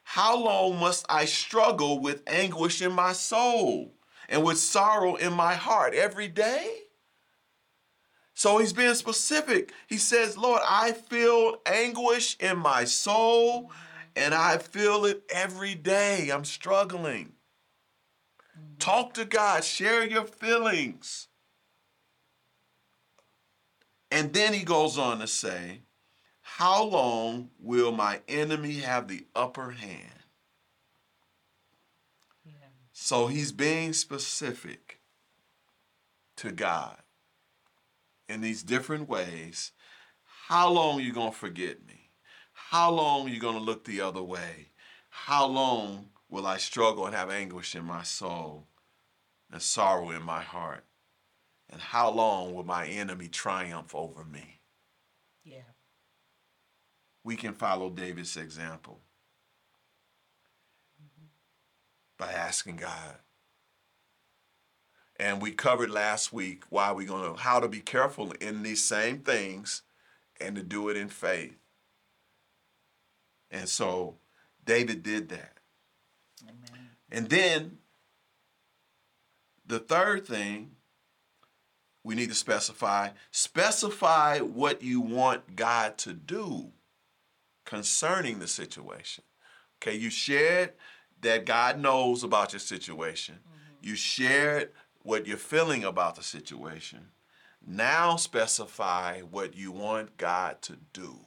How 0.04 0.38
long 0.38 0.80
must 0.80 1.06
I 1.10 1.26
struggle 1.26 2.00
with 2.00 2.24
anguish 2.28 2.82
in 2.82 2.92
my 2.92 3.14
soul 3.14 3.96
and 4.28 4.44
with 4.44 4.58
sorrow 4.58 5.16
in 5.16 5.34
my 5.34 5.56
heart 5.56 5.94
every 5.94 6.28
day? 6.28 6.89
So 8.40 8.58
he's 8.58 8.72
being 8.72 8.96
specific. 8.96 9.74
He 9.88 9.98
says, 9.98 10.38
Lord, 10.38 10.62
I 10.66 10.94
feel 10.94 11.58
anguish 11.66 12.38
in 12.40 12.58
my 12.58 12.86
soul 12.86 13.70
and 14.16 14.34
I 14.34 14.60
feel 14.60 15.04
it 15.04 15.24
every 15.30 15.76
day. 15.76 16.30
I'm 16.30 16.46
struggling. 16.46 17.34
Mm-hmm. 18.58 18.78
Talk 18.80 19.14
to 19.16 19.26
God, 19.26 19.66
share 19.66 20.08
your 20.08 20.24
feelings. 20.24 21.28
And 24.10 24.32
then 24.32 24.54
he 24.54 24.64
goes 24.64 24.98
on 24.98 25.20
to 25.20 25.28
say, 25.28 25.82
How 26.40 26.82
long 26.82 27.50
will 27.60 27.92
my 27.92 28.22
enemy 28.30 28.76
have 28.76 29.10
the 29.10 29.26
upper 29.36 29.72
hand? 29.72 30.14
So 32.94 33.28
he's 33.28 33.52
being 33.52 33.92
specific 33.92 35.02
to 36.38 36.54
God 36.54 36.96
in 38.30 38.42
these 38.42 38.64
different 38.64 39.10
ways. 39.10 39.72
How 40.48 40.70
long 40.70 41.00
are 41.00 41.04
you 41.04 41.12
going 41.12 41.32
to 41.32 41.38
forget 41.38 41.86
me? 41.86 42.12
How 42.54 42.92
long 42.92 43.28
are 43.28 43.32
you 43.32 43.40
going 43.40 43.58
to 43.58 43.62
look 43.62 43.84
the 43.84 44.02
other 44.02 44.24
way? 44.24 44.70
How 45.10 45.48
long 45.48 46.10
will 46.30 46.46
I 46.46 46.58
struggle 46.58 47.08
and 47.08 47.16
have 47.16 47.32
anguish 47.32 47.76
in 47.76 47.84
my 47.84 48.04
soul 48.04 48.68
and 49.52 49.62
sorrow 49.62 50.12
in 50.12 50.22
my 50.22 50.42
heart? 50.42 50.86
And 51.72 51.82
how 51.82 52.10
long 52.12 52.54
will 52.54 52.64
my 52.64 52.88
enemy 52.88 53.28
triumph 53.28 53.94
over 53.94 54.24
me? 54.24 54.60
Yeah. 55.44 55.74
We 57.24 57.36
can 57.36 57.54
follow 57.54 57.90
David's 57.90 58.38
example 58.38 59.02
mm-hmm. 61.02 61.26
by 62.18 62.32
asking 62.32 62.78
God. 62.78 63.18
And 65.20 65.42
we 65.42 65.52
covered 65.52 65.92
last 65.92 66.32
week 66.32 66.64
why 66.70 66.92
we're 66.94 67.08
going 67.08 67.36
to 67.36 67.40
how 67.40 67.60
to 67.60 67.68
be 67.68 67.82
careful 67.82 68.32
in 68.40 68.64
these 68.64 68.84
same 68.84 69.20
things 69.20 69.82
and 70.40 70.56
to 70.56 70.64
do 70.64 70.88
it 70.88 70.96
in 70.96 71.10
faith. 71.10 71.58
And 73.52 73.68
so 73.68 74.16
David 74.66 75.04
did 75.04 75.30
that. 75.30 75.58
Amen. 76.44 76.90
And 77.12 77.30
then 77.30 77.78
the 79.66 79.80
third 79.80 80.26
thing 80.26 80.72
we 82.04 82.16
need 82.16 82.30
to 82.30 82.36
specify 82.36 83.10
specify 83.32 84.40
what 84.40 84.82
you 84.82 85.02
want 85.02 85.56
God 85.56 85.98
to 86.00 86.14
do 86.14 86.72
concerning 87.66 88.40
the 88.40 88.48
situation. 88.48 89.24
Okay, 89.82 89.98
you 89.98 90.10
shared 90.10 90.74
that 91.22 91.46
God 91.46 91.80
knows 91.80 92.24
about 92.24 92.54
your 92.54 92.60
situation. 92.60 93.36
Mm-hmm. 93.36 93.88
You 93.88 93.96
shared 93.96 94.72
what 95.10 95.26
you're 95.26 95.38
feeling 95.38 95.84
about 95.84 96.16
the 96.16 96.24
situation. 96.24 97.08
Now 97.66 98.16
specify 98.16 99.22
what 99.22 99.56
you 99.56 99.72
want 99.72 100.18
God 100.18 100.62
to 100.62 100.78
do. 100.94 101.22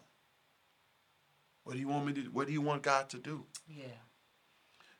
What 1.65 1.75
do 1.75 1.81
you 1.81 1.89
want 1.89 2.07
me 2.07 2.12
to 2.15 2.21
what 2.31 2.47
do 2.47 2.53
you 2.53 2.62
want 2.62 2.83
God 2.83 3.11
to 3.11 3.19
do? 3.19 3.45
Yeah. 3.69 3.99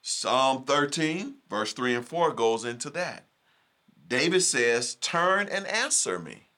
Psalm 0.03 0.65
13, 0.65 1.37
verse 1.49 1.73
3 1.73 1.95
and 1.95 2.07
4 2.07 2.33
goes 2.35 2.65
into 2.65 2.91
that. 2.91 3.25
David 4.09 4.43
says, 4.43 4.97
Turn 4.97 5.49
and 5.49 5.65
answer 5.69 6.19
me, 6.19 6.49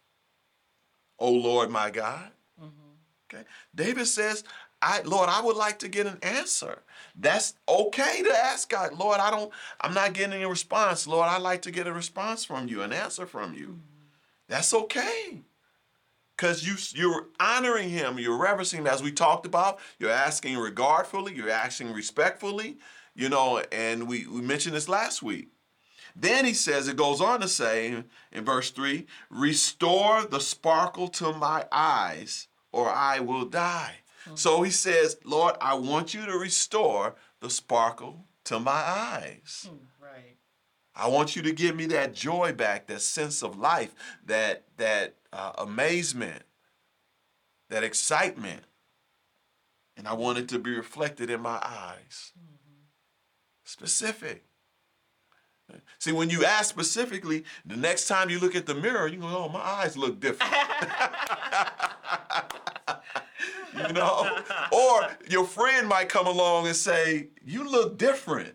O 1.19 1.31
Lord 1.31 1.71
my 1.71 1.90
God. 1.90 2.31
Mm-hmm. 2.59 3.35
Okay. 3.35 3.45
David 3.75 4.07
says, 4.07 4.45
I 4.83 5.02
Lord, 5.02 5.28
I 5.28 5.40
would 5.40 5.57
like 5.57 5.78
to 5.81 5.88
get 5.88 6.07
an 6.07 6.19
answer. 6.23 6.83
That's 7.16 7.54
okay 7.69 8.23
to 8.23 8.37
ask 8.37 8.69
God, 8.69 8.95
Lord, 8.95 9.21
I 9.21 9.31
don't, 9.31 9.50
I'm 9.81 9.95
not 9.95 10.12
getting 10.12 10.43
a 10.43 10.49
response. 10.49 11.07
Lord, 11.07 11.28
I'd 11.28 11.43
like 11.43 11.62
to 11.62 11.71
get 11.71 11.87
a 11.87 11.93
response 11.93 12.45
from 12.45 12.69
you, 12.69 12.83
an 12.83 12.93
answer 12.93 13.26
from 13.26 13.54
you. 13.54 13.81
That's 14.49 14.75
okay. 14.75 15.43
Because 16.37 16.66
you, 16.66 16.75
you're 17.00 17.28
honoring 17.38 17.88
him, 17.90 18.19
you're 18.19 18.37
reverencing 18.37 18.81
him, 18.81 18.87
as 18.88 19.02
we 19.02 19.12
talked 19.12 19.47
about. 19.47 19.78
You're 19.99 20.11
asking 20.11 20.59
regardfully, 20.59 21.35
you're 21.35 21.50
asking 21.50 21.93
respectfully, 21.93 22.78
you 23.14 23.28
know, 23.28 23.62
and 23.71 24.09
we, 24.09 24.26
we 24.26 24.40
mentioned 24.40 24.75
this 24.75 24.88
last 24.88 25.23
week. 25.23 25.50
Then 26.16 26.45
he 26.45 26.54
says, 26.54 26.88
it 26.88 26.97
goes 26.97 27.21
on 27.21 27.40
to 27.40 27.49
say 27.49 28.04
in 28.33 28.45
verse 28.45 28.71
3 28.71 29.07
Restore 29.31 30.25
the 30.25 30.40
sparkle 30.40 31.09
to 31.09 31.33
my 31.33 31.66
eyes, 31.73 32.49
or 32.73 32.88
I 32.88 33.21
will 33.21 33.45
die. 33.45 33.97
So 34.35 34.62
he 34.62 34.71
says, 34.71 35.19
Lord, 35.25 35.57
I 35.61 35.75
want 35.75 36.14
you 36.14 36.25
to 36.26 36.33
restore 36.38 37.14
the 37.40 37.50
sparkle 37.50 38.26
to 38.45 38.59
my 38.59 38.73
eyes. 38.73 39.69
Hmm, 39.69 39.76
Right. 40.02 40.37
I 40.95 41.09
want 41.09 41.35
you 41.35 41.43
to 41.43 41.52
give 41.52 41.75
me 41.75 41.87
that 41.87 42.14
joy 42.14 42.52
back, 42.52 42.87
that 42.87 43.00
sense 43.02 43.43
of 43.43 43.59
life, 43.59 43.95
that 44.26 44.64
that 44.76 45.16
uh, 45.33 45.52
amazement, 45.59 46.43
that 47.69 47.83
excitement, 47.83 48.62
and 49.97 50.07
I 50.07 50.12
want 50.12 50.38
it 50.38 50.49
to 50.50 50.59
be 50.59 50.71
reflected 50.76 51.31
in 51.31 51.40
my 51.40 51.59
eyes. 51.62 52.33
Specific. 53.64 54.45
See, 55.99 56.12
when 56.12 56.28
you 56.30 56.44
ask 56.44 56.68
specifically, 56.68 57.44
the 57.64 57.76
next 57.76 58.06
time 58.06 58.28
you 58.30 58.38
look 58.38 58.54
at 58.54 58.66
the 58.66 58.75
mirror, 58.75 59.06
you 59.09 59.18
go, 59.18 59.26
"Oh, 59.26 59.49
my 59.49 59.61
eyes 59.61 59.97
look 59.97 60.21
different." 60.21 60.52
you 63.76 63.92
know, 63.92 64.38
or 64.73 65.09
your 65.28 65.44
friend 65.44 65.88
might 65.88 66.09
come 66.09 66.26
along 66.26 66.66
and 66.66 66.76
say, 66.76 67.28
"You 67.44 67.68
look 67.68 67.99
different." 67.99 68.54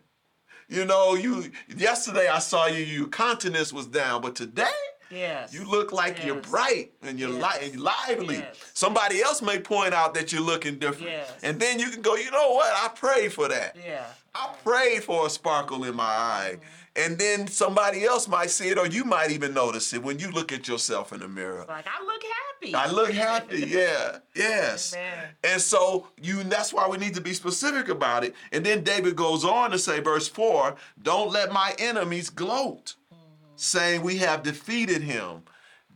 You 0.67 0.85
know, 0.85 1.15
you 1.15 1.51
yesterday 1.75 2.27
I 2.27 2.39
saw 2.39 2.67
you, 2.67 2.83
your 2.83 3.07
countenance 3.07 3.73
was 3.73 3.87
down, 3.87 4.21
but 4.21 4.35
today 4.35 4.69
Yes. 5.09 5.51
you 5.51 5.63
look 5.67 5.91
like 5.91 6.23
you're 6.23 6.35
bright 6.41 6.91
and 7.01 7.19
you're 7.19 7.31
Yes. 7.31 7.61
li- 7.61 7.69
and 7.71 7.81
lively. 7.81 8.35
Yes. 8.37 8.55
Somebody 8.75 9.19
else 9.23 9.41
may 9.41 9.57
point 9.59 9.95
out 9.95 10.13
that 10.13 10.31
you're 10.31 10.43
looking 10.43 10.77
different. 10.77 11.09
Yes. 11.09 11.31
And 11.41 11.59
then 11.59 11.79
you 11.79 11.89
can 11.89 12.03
go, 12.03 12.15
you 12.15 12.29
know 12.29 12.51
what? 12.51 12.71
I 12.71 12.89
prayed 12.89 13.33
for 13.33 13.47
that. 13.47 13.75
Yeah. 13.83 14.05
I 14.35 14.53
prayed 14.63 15.03
for 15.03 15.25
a 15.25 15.29
sparkle 15.31 15.83
in 15.85 15.95
my 15.95 16.03
eye. 16.03 16.51
Mm-hmm. 16.57 16.65
And 16.99 17.17
then 17.17 17.47
somebody 17.47 18.03
else 18.03 18.27
might 18.27 18.49
see 18.49 18.67
it, 18.67 18.77
or 18.77 18.85
you 18.85 19.05
might 19.05 19.31
even 19.31 19.53
notice 19.53 19.93
it 19.93 20.03
when 20.03 20.19
you 20.19 20.31
look 20.31 20.51
at 20.51 20.67
yourself 20.67 21.13
in 21.13 21.21
the 21.21 21.29
mirror. 21.29 21.65
Like 21.65 21.85
I 21.87 22.03
look 22.03 22.21
happy. 22.23 22.75
I 22.75 22.91
look 22.91 23.11
happy, 23.11 23.59
yeah, 23.69 24.17
yes. 24.35 24.93
Amen. 24.93 25.29
And 25.45 25.61
so 25.61 26.07
you 26.21 26.43
that's 26.43 26.73
why 26.73 26.89
we 26.89 26.97
need 26.97 27.15
to 27.15 27.21
be 27.21 27.33
specific 27.33 27.87
about 27.87 28.25
it. 28.25 28.35
And 28.51 28.65
then 28.65 28.83
David 28.83 29.15
goes 29.15 29.45
on 29.45 29.71
to 29.71 29.79
say, 29.79 30.01
verse 30.01 30.27
4, 30.27 30.75
don't 31.01 31.31
let 31.31 31.53
my 31.53 31.73
enemies 31.79 32.29
gloat, 32.29 32.95
mm-hmm. 33.13 33.23
saying 33.55 34.01
we 34.01 34.17
have 34.17 34.43
defeated 34.43 35.01
him. 35.01 35.43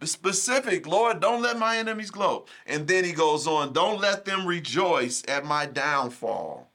Specific, 0.03 0.85
Lord, 0.85 1.21
don't 1.21 1.41
let 1.41 1.57
my 1.57 1.77
enemies 1.77 2.11
gloat. 2.11 2.49
And 2.65 2.87
then 2.87 3.03
he 3.03 3.13
goes 3.13 3.47
on, 3.47 3.71
don't 3.73 4.01
let 4.01 4.25
them 4.25 4.45
rejoice 4.45 5.23
at 5.27 5.45
my 5.45 5.65
downfall. 5.65 6.72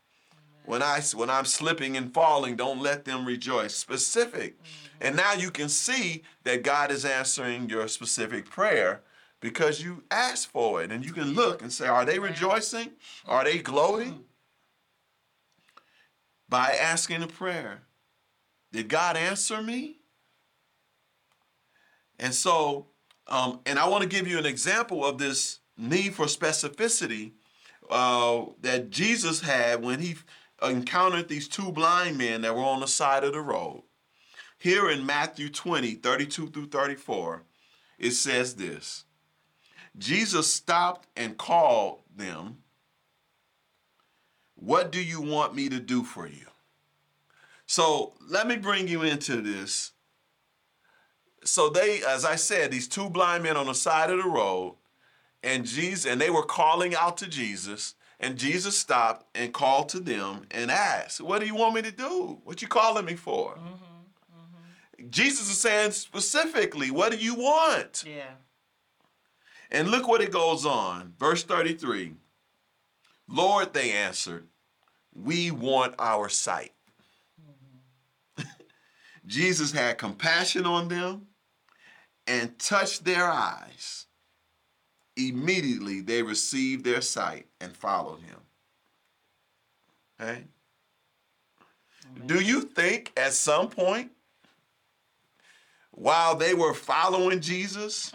When 0.68 0.82
I 0.82 1.00
when 1.14 1.30
I'm 1.30 1.46
slipping 1.46 1.96
and 1.96 2.12
falling, 2.12 2.54
don't 2.54 2.82
let 2.82 3.06
them 3.06 3.24
rejoice. 3.24 3.74
Specific. 3.74 4.58
And 5.00 5.16
now 5.16 5.32
you 5.32 5.50
can 5.50 5.70
see 5.70 6.24
that 6.44 6.62
God 6.62 6.90
is 6.90 7.06
answering 7.06 7.70
your 7.70 7.88
specific 7.88 8.50
prayer 8.50 9.00
because 9.40 9.82
you 9.82 10.02
asked 10.10 10.48
for 10.48 10.82
it. 10.82 10.92
And 10.92 11.06
you 11.06 11.14
can 11.14 11.32
look 11.32 11.62
and 11.62 11.72
say, 11.72 11.86
are 11.86 12.04
they 12.04 12.18
rejoicing? 12.18 12.90
Are 13.26 13.44
they 13.44 13.60
gloating? 13.60 14.24
By 16.50 16.76
asking 16.78 17.22
a 17.22 17.28
prayer. 17.28 17.84
Did 18.70 18.90
God 18.90 19.16
answer 19.16 19.62
me? 19.62 20.00
And 22.18 22.34
so, 22.34 22.88
um, 23.26 23.60
and 23.64 23.78
I 23.78 23.88
want 23.88 24.02
to 24.02 24.08
give 24.08 24.28
you 24.28 24.36
an 24.36 24.44
example 24.44 25.02
of 25.02 25.16
this 25.16 25.60
need 25.78 26.12
for 26.12 26.26
specificity 26.26 27.32
uh, 27.90 28.44
that 28.60 28.90
Jesus 28.90 29.40
had 29.40 29.82
when 29.82 30.00
he 30.00 30.16
encountered 30.62 31.28
these 31.28 31.48
two 31.48 31.70
blind 31.72 32.18
men 32.18 32.42
that 32.42 32.54
were 32.54 32.62
on 32.62 32.80
the 32.80 32.88
side 32.88 33.24
of 33.24 33.32
the 33.32 33.40
road. 33.40 33.82
Here 34.58 34.90
in 34.90 35.06
Matthew 35.06 35.48
20, 35.48 35.94
32 35.94 36.48
through 36.48 36.68
34, 36.68 37.42
it 37.98 38.12
says 38.12 38.54
this 38.54 39.04
Jesus 39.96 40.52
stopped 40.52 41.08
and 41.16 41.36
called 41.36 42.00
them, 42.14 42.58
What 44.56 44.90
do 44.90 45.02
you 45.02 45.20
want 45.20 45.54
me 45.54 45.68
to 45.68 45.80
do 45.80 46.02
for 46.02 46.26
you? 46.26 46.46
So 47.66 48.14
let 48.28 48.48
me 48.48 48.56
bring 48.56 48.88
you 48.88 49.02
into 49.02 49.40
this. 49.40 49.92
So 51.44 51.68
they, 51.68 52.02
as 52.02 52.24
I 52.24 52.34
said, 52.34 52.70
these 52.70 52.88
two 52.88 53.10
blind 53.10 53.42
men 53.42 53.56
on 53.56 53.66
the 53.66 53.74
side 53.74 54.10
of 54.10 54.22
the 54.22 54.28
road, 54.28 54.76
and 55.42 55.64
Jesus, 55.64 56.10
and 56.10 56.20
they 56.20 56.30
were 56.30 56.42
calling 56.42 56.94
out 56.94 57.16
to 57.18 57.28
Jesus, 57.28 57.94
and 58.20 58.36
Jesus 58.36 58.78
stopped 58.78 59.26
and 59.34 59.52
called 59.52 59.88
to 59.90 60.00
them 60.00 60.46
and 60.50 60.70
asked, 60.70 61.20
"What 61.20 61.40
do 61.40 61.46
you 61.46 61.54
want 61.54 61.74
me 61.74 61.82
to 61.82 61.92
do? 61.92 62.40
What 62.44 62.62
you 62.62 62.68
calling 62.68 63.04
me 63.04 63.14
for?" 63.14 63.54
Mm-hmm, 63.54 63.68
mm-hmm. 63.68 65.10
Jesus 65.10 65.50
is 65.50 65.58
saying 65.58 65.92
specifically, 65.92 66.90
"What 66.90 67.12
do 67.12 67.18
you 67.18 67.34
want?" 67.34 68.04
Yeah. 68.06 68.34
And 69.70 69.88
look 69.88 70.08
what 70.08 70.22
it 70.22 70.32
goes 70.32 70.64
on. 70.64 71.12
Verse 71.18 71.42
33. 71.42 72.14
Lord, 73.28 73.74
they 73.74 73.92
answered, 73.92 74.48
we 75.14 75.50
want 75.50 75.94
our 75.98 76.28
sight. 76.28 76.72
Mm-hmm. 77.40 78.42
Jesus 79.26 79.72
had 79.72 79.98
compassion 79.98 80.64
on 80.64 80.88
them 80.88 81.26
and 82.26 82.58
touched 82.58 83.04
their 83.04 83.30
eyes. 83.30 84.06
Immediately 85.18 86.00
they 86.00 86.22
received 86.22 86.84
their 86.84 87.00
sight 87.00 87.46
and 87.60 87.76
followed 87.76 88.20
him. 88.20 88.38
Okay? 90.20 90.44
Do 92.26 92.40
you 92.40 92.62
think 92.62 93.12
at 93.16 93.32
some 93.32 93.68
point, 93.68 94.10
while 95.90 96.36
they 96.36 96.54
were 96.54 96.74
following 96.74 97.40
Jesus, 97.40 98.12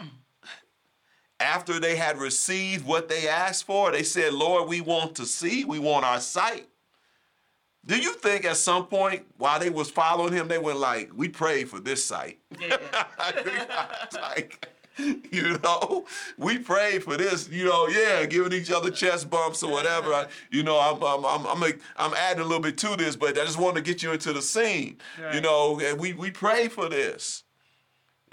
after 1.40 1.78
they 1.78 1.96
had 1.96 2.18
received 2.18 2.86
what 2.86 3.08
they 3.08 3.28
asked 3.28 3.64
for, 3.64 3.92
they 3.92 4.02
said, 4.02 4.32
Lord, 4.32 4.68
we 4.68 4.80
want 4.80 5.14
to 5.16 5.26
see, 5.26 5.64
we 5.64 5.78
want 5.78 6.04
our 6.04 6.20
sight. 6.20 6.66
Do 7.86 7.98
you 7.98 8.14
think 8.14 8.46
at 8.46 8.56
some 8.56 8.86
point 8.86 9.26
while 9.36 9.60
they 9.60 9.68
was 9.68 9.90
following 9.90 10.32
him, 10.32 10.48
they 10.48 10.58
were 10.58 10.74
like, 10.74 11.10
we 11.14 11.28
prayed 11.28 11.68
for 11.68 11.80
this 11.80 12.02
sight? 12.02 12.38
Yeah. 12.58 12.78
like, 14.14 14.73
you 15.32 15.58
know, 15.58 16.06
we 16.38 16.58
prayed 16.58 17.02
for 17.02 17.16
this, 17.16 17.48
you 17.48 17.64
know, 17.64 17.88
yeah, 17.88 18.24
giving 18.26 18.52
each 18.52 18.70
other 18.70 18.90
chest 18.90 19.28
bumps 19.28 19.62
or 19.62 19.70
whatever. 19.70 20.12
I, 20.12 20.26
you 20.50 20.62
know, 20.62 20.78
I'm, 20.78 21.02
I'm, 21.02 21.24
I'm, 21.24 21.46
I'm, 21.46 21.60
like- 21.60 21.80
I'm 21.96 22.14
adding 22.14 22.40
a 22.40 22.44
little 22.44 22.62
bit 22.62 22.78
to 22.78 22.96
this, 22.96 23.16
but 23.16 23.38
I 23.38 23.44
just 23.44 23.58
wanted 23.58 23.84
to 23.84 23.92
get 23.92 24.02
you 24.02 24.12
into 24.12 24.32
the 24.32 24.42
scene, 24.42 24.98
you 25.32 25.40
know, 25.40 25.80
and 25.80 25.98
we, 25.98 26.12
we 26.12 26.30
pray 26.30 26.68
for 26.68 26.88
this. 26.88 27.42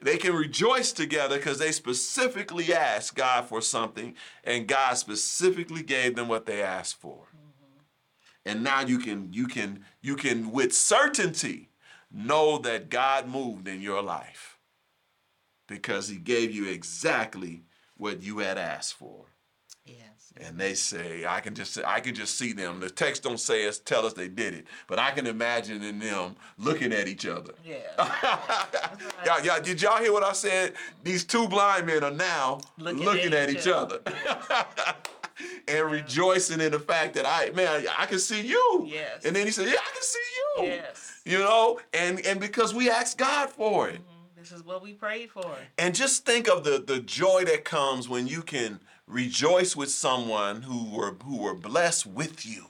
They 0.01 0.17
can 0.17 0.33
rejoice 0.33 0.91
together 0.91 1.37
because 1.37 1.59
they 1.59 1.71
specifically 1.71 2.73
asked 2.73 3.15
God 3.15 3.45
for 3.45 3.61
something, 3.61 4.15
and 4.43 4.67
God 4.67 4.95
specifically 4.95 5.83
gave 5.83 6.15
them 6.15 6.27
what 6.27 6.47
they 6.47 6.63
asked 6.63 6.99
for. 6.99 7.27
Mm-hmm. 7.27 8.47
And 8.47 8.63
now 8.63 8.81
you 8.81 8.97
can 8.97 9.31
you 9.31 9.47
can 9.47 9.85
you 10.01 10.15
can 10.15 10.51
with 10.51 10.73
certainty 10.73 11.69
know 12.11 12.57
that 12.57 12.89
God 12.89 13.27
moved 13.27 13.67
in 13.67 13.79
your 13.79 14.01
life 14.01 14.50
because 15.71 16.07
he 16.07 16.17
gave 16.17 16.51
you 16.51 16.69
exactly 16.69 17.63
what 17.97 18.21
you 18.21 18.39
had 18.39 18.57
asked 18.57 18.93
for. 18.95 19.25
Yes. 19.85 19.97
And 20.37 20.59
they 20.59 20.73
say, 20.73 21.25
I 21.25 21.39
can 21.39 21.55
just 21.55 21.79
I 21.85 21.99
can 22.01 22.13
just 22.13 22.37
see 22.37 22.53
them. 22.53 22.79
The 22.79 22.89
text 22.89 23.23
don't 23.23 23.39
say 23.39 23.67
us 23.67 23.79
tell 23.79 24.05
us 24.05 24.13
they 24.13 24.27
did 24.27 24.53
it, 24.53 24.65
but 24.87 24.99
I 24.99 25.11
can 25.11 25.25
imagine 25.27 25.81
in 25.81 25.99
them 25.99 26.35
looking 26.57 26.91
at 26.93 27.07
each 27.07 27.25
other. 27.25 27.53
Yeah. 27.65 27.77
y'all, 29.25 29.43
y'all, 29.43 29.61
did 29.61 29.81
y'all 29.81 29.97
hear 30.01 30.13
what 30.13 30.23
I 30.23 30.33
said? 30.33 30.73
These 31.03 31.23
two 31.25 31.47
blind 31.47 31.87
men 31.87 32.03
are 32.03 32.11
now 32.11 32.61
Looking 32.77 33.03
looking, 33.03 33.27
at 33.33 33.33
at, 33.33 33.49
each 33.49 33.59
each 33.59 33.67
other. 33.67 33.99
and 35.67 35.91
rejoicing 35.91 36.61
in 36.61 36.71
the 36.71 36.79
fact 36.79 37.15
that 37.15 37.25
I 37.25 37.51
man, 37.51 37.85
I 37.97 38.05
can 38.05 38.19
see 38.19 38.41
you. 38.41 38.85
Yes. 38.87 39.25
And 39.25 39.35
then 39.35 39.45
he 39.45 39.51
said, 39.51 39.67
Yeah, 39.67 39.79
I 39.79 39.91
can 39.93 40.03
see 40.03 40.19
you. 40.35 40.63
Yes. 40.67 41.21
You 41.25 41.39
know, 41.39 41.79
and 41.93 42.23
and 42.25 42.39
because 42.39 42.73
we 42.73 42.89
asked 42.89 43.17
God 43.17 43.49
for 43.49 43.89
it. 43.89 43.95
Mhm. 44.01 44.10
This 44.41 44.51
is 44.51 44.65
what 44.65 44.81
we 44.81 44.93
prayed 44.93 45.29
for. 45.29 45.55
And 45.77 45.93
just 45.93 46.25
think 46.25 46.49
of 46.49 46.63
the 46.63 46.83
the 46.85 46.99
joy 46.99 47.45
that 47.45 47.63
comes 47.63 48.09
when 48.09 48.25
you 48.25 48.41
can 48.41 48.79
rejoice 49.05 49.75
with 49.75 49.91
someone 49.91 50.63
who 50.63 50.89
were 50.89 51.13
who 51.23 51.37
were 51.37 51.53
blessed 51.53 52.07
with 52.07 52.43
you. 52.43 52.65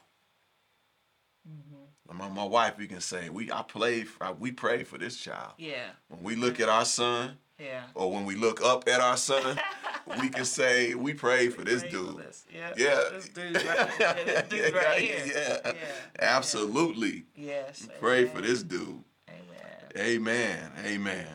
Mm-hmm. 1.50 2.18
My, 2.18 2.28
my 2.28 2.44
wife, 2.44 2.78
we 2.78 2.88
can 2.88 3.00
say, 3.00 3.30
we 3.30 3.50
I 3.50 3.62
played, 3.64 4.10
for, 4.10 4.34
we 4.34 4.52
prayed 4.52 4.86
for 4.86 4.98
this 4.98 5.16
child. 5.16 5.54
Yeah. 5.58 5.92
When 6.10 6.24
we 6.24 6.36
look 6.36 6.60
at 6.60 6.68
our 6.68 6.84
son, 6.84 7.38
Yeah. 7.58 7.84
or 7.96 8.12
when 8.12 8.26
we 8.26 8.36
look 8.36 8.62
up 8.62 8.90
at 8.90 9.00
our 9.00 9.16
son, 9.16 9.58
we 10.22 10.28
can 10.28 10.44
say 10.44 10.94
we 10.94 11.14
pray 11.14 11.48
for 11.48 11.64
this 11.64 11.84
for 11.84 11.90
dude. 11.90 12.18
this. 12.18 12.44
Yeah. 12.54 12.74
Yeah. 12.78 13.02
This 13.14 13.30
dude 13.30 13.56
right, 13.56 13.90
yeah, 13.98 14.14
this 14.26 14.50
dude 14.50 14.74
right 14.76 15.00
here. 15.00 15.24
Yeah, 15.26 15.72
Yeah. 15.74 15.74
absolutely. 16.20 17.28
Yes. 17.34 17.88
Pray 18.02 18.26
for 18.26 18.42
this 18.42 18.62
dude. 18.62 19.06
Amen. 19.30 19.88
Amen. 19.98 20.72
Amen. 20.86 21.28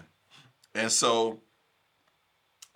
And 0.76 0.92
so, 0.92 1.40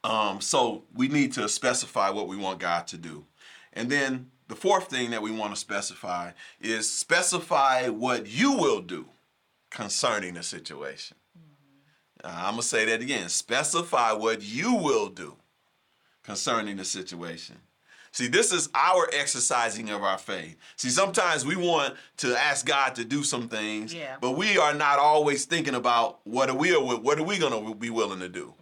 um, 0.03 0.41
so 0.41 0.85
we 0.95 1.09
need 1.09 1.35
to 1.35 1.49
specify 1.49 2.09
what 2.09 2.29
we 2.29 2.37
want 2.37 2.59
God 2.59 2.87
to 2.89 2.97
do. 2.97 3.27
And 3.75 3.91
then 3.91 4.31
the 4.49 4.57
fourth 4.57 4.89
thing 4.89 5.11
that 5.11 5.21
we 5.21 5.31
want 5.31 5.55
to 5.55 5.61
specify 5.61 6.33
is 6.61 6.91
specify 6.91 7.89
what 7.89 8.27
you 8.27 8.53
will 8.53 8.81
do 8.81 9.07
concerning 9.71 10.35
the 10.35 10.43
situation. 10.43 11.19
Uh, 12.25 12.33
I'm 12.35 12.53
gonna 12.53 12.63
say 12.63 12.87
that 12.87 13.03
again. 13.03 13.29
Specify 13.29 14.13
what 14.13 14.43
you 14.43 14.75
will 14.75 15.09
do 15.09 15.37
concerning 16.23 16.79
the 16.79 16.85
situation. 16.85 17.59
See, 18.13 18.27
this 18.27 18.53
is 18.53 18.69
our 18.75 19.09
exercising 19.13 19.89
of 19.91 20.03
our 20.03 20.19
faith. 20.19 20.57
See, 20.77 20.91
sometimes 20.91 21.47
we 21.47 21.55
want 21.57 21.95
to 22.19 22.37
ask 22.37 22.67
God 22.67 22.97
to 22.97 23.05
do 23.05 23.23
some 23.23 23.49
things, 23.49 23.95
Yeah. 23.95 24.17
but 24.21 24.33
we 24.33 24.59
are 24.59 24.75
not 24.75 24.99
always 24.99 25.45
thinking 25.45 25.75
about 25.77 26.19
what 26.25 26.51
are 26.51 26.57
we 26.57 26.73
what 26.77 27.19
are 27.19 27.23
we 27.25 27.39
going 27.39 27.53
to 27.65 27.75
be 27.75 27.91
willing 27.91 28.19
to 28.21 28.29
do? 28.29 28.53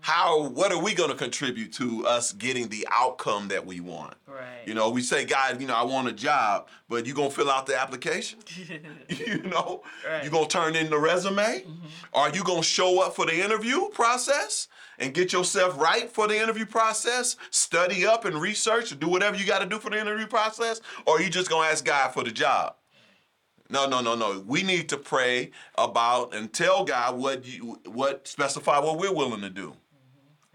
How 0.00 0.48
what 0.48 0.72
are 0.72 0.82
we 0.82 0.94
going 0.94 1.10
to 1.10 1.16
contribute 1.16 1.72
to 1.74 2.06
us 2.06 2.32
getting 2.32 2.68
the 2.68 2.86
outcome 2.90 3.48
that 3.48 3.66
we 3.66 3.80
want? 3.80 4.14
Right. 4.26 4.62
You 4.66 4.74
know, 4.74 4.90
we 4.90 5.02
say, 5.02 5.24
God, 5.24 5.60
you 5.60 5.66
know, 5.66 5.74
I 5.74 5.82
want 5.82 6.08
a 6.08 6.12
job, 6.12 6.68
but 6.88 7.06
you 7.06 7.14
gonna 7.14 7.30
fill 7.30 7.50
out 7.50 7.66
the 7.66 7.78
application? 7.78 8.38
you 9.08 9.42
know, 9.42 9.82
Right. 10.06 10.24
you 10.24 10.30
gonna 10.30 10.46
turn 10.48 10.76
in 10.76 10.90
the 10.90 10.98
resume? 10.98 11.42
Mm-hmm. 11.62 11.86
Are 12.14 12.30
you 12.30 12.44
gonna 12.44 12.62
show 12.62 13.02
up 13.02 13.14
for 13.16 13.26
the 13.26 13.42
interview 13.44 13.88
process 13.88 14.68
and 14.98 15.12
get 15.14 15.32
yourself 15.32 15.78
right 15.78 16.10
for 16.10 16.28
the 16.28 16.40
interview 16.40 16.66
process? 16.66 17.36
Study 17.50 18.06
up 18.06 18.24
and 18.24 18.40
research 18.40 18.92
and 18.92 19.00
do 19.00 19.08
whatever 19.08 19.36
you 19.36 19.46
got 19.46 19.60
to 19.60 19.66
do 19.66 19.78
for 19.78 19.90
the 19.90 19.98
interview 20.00 20.26
process, 20.26 20.80
or 21.06 21.16
are 21.18 21.22
you 21.22 21.30
just 21.30 21.50
gonna 21.50 21.68
ask 21.68 21.84
God 21.84 22.10
for 22.10 22.22
the 22.24 22.30
job? 22.30 22.74
No, 23.70 23.86
no, 23.86 24.00
no, 24.00 24.14
no. 24.14 24.42
We 24.46 24.62
need 24.62 24.88
to 24.90 24.96
pray 24.96 25.50
about 25.76 26.34
and 26.34 26.50
tell 26.52 26.84
God 26.84 27.18
what 27.18 27.44
you 27.44 27.78
what 27.84 28.26
specify 28.26 28.78
what 28.78 28.98
we're 28.98 29.12
willing 29.12 29.42
to 29.42 29.50
do. 29.50 29.74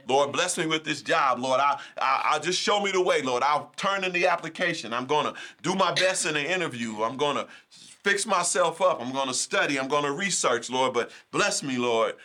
Lord, 0.07 0.31
bless 0.31 0.57
me 0.57 0.65
with 0.65 0.83
this 0.83 1.01
job. 1.01 1.39
Lord, 1.39 1.59
I, 1.59 1.79
I, 1.97 2.21
I'll 2.25 2.39
just 2.39 2.59
show 2.59 2.81
me 2.81 2.91
the 2.91 3.01
way. 3.01 3.21
Lord, 3.21 3.43
I'll 3.43 3.71
turn 3.77 4.03
in 4.03 4.11
the 4.11 4.27
application. 4.27 4.93
I'm 4.93 5.05
going 5.05 5.25
to 5.25 5.33
do 5.61 5.75
my 5.75 5.93
best 5.93 6.25
in 6.25 6.33
the 6.33 6.51
interview. 6.51 7.03
I'm 7.03 7.17
going 7.17 7.37
to 7.37 7.47
fix 7.69 8.25
myself 8.25 8.81
up. 8.81 9.01
I'm 9.01 9.11
going 9.11 9.27
to 9.27 9.33
study. 9.33 9.79
I'm 9.79 9.87
going 9.87 10.03
to 10.03 10.11
research, 10.11 10.69
Lord. 10.69 10.93
But 10.93 11.11
bless 11.31 11.63
me, 11.63 11.77
Lord, 11.77 12.15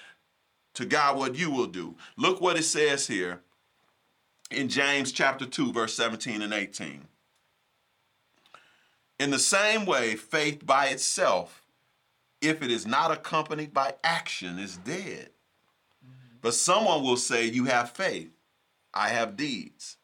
to 0.74 0.84
God 0.84 1.16
what 1.16 1.36
you 1.36 1.50
will 1.50 1.66
do. 1.66 1.94
Look 2.16 2.40
what 2.40 2.58
it 2.58 2.64
says 2.64 3.06
here 3.06 3.40
in 4.50 4.68
James 4.68 5.12
chapter 5.12 5.46
2, 5.46 5.72
verse 5.72 5.94
17 5.94 6.42
and 6.42 6.52
18. 6.52 7.06
In 9.18 9.30
the 9.30 9.38
same 9.38 9.84
way, 9.84 10.14
faith 10.14 10.64
by 10.64 10.86
itself, 10.86 11.62
if 12.40 12.62
it 12.62 12.70
is 12.70 12.86
not 12.86 13.10
accompanied 13.10 13.74
by 13.74 13.94
action, 14.04 14.58
is 14.58 14.76
dead. 14.76 15.30
But 16.40 16.54
someone 16.54 17.02
will 17.02 17.16
say, 17.16 17.46
You 17.46 17.64
have 17.66 17.90
faith, 17.90 18.30
I 18.94 19.08
have 19.08 19.36
deeds. 19.36 19.96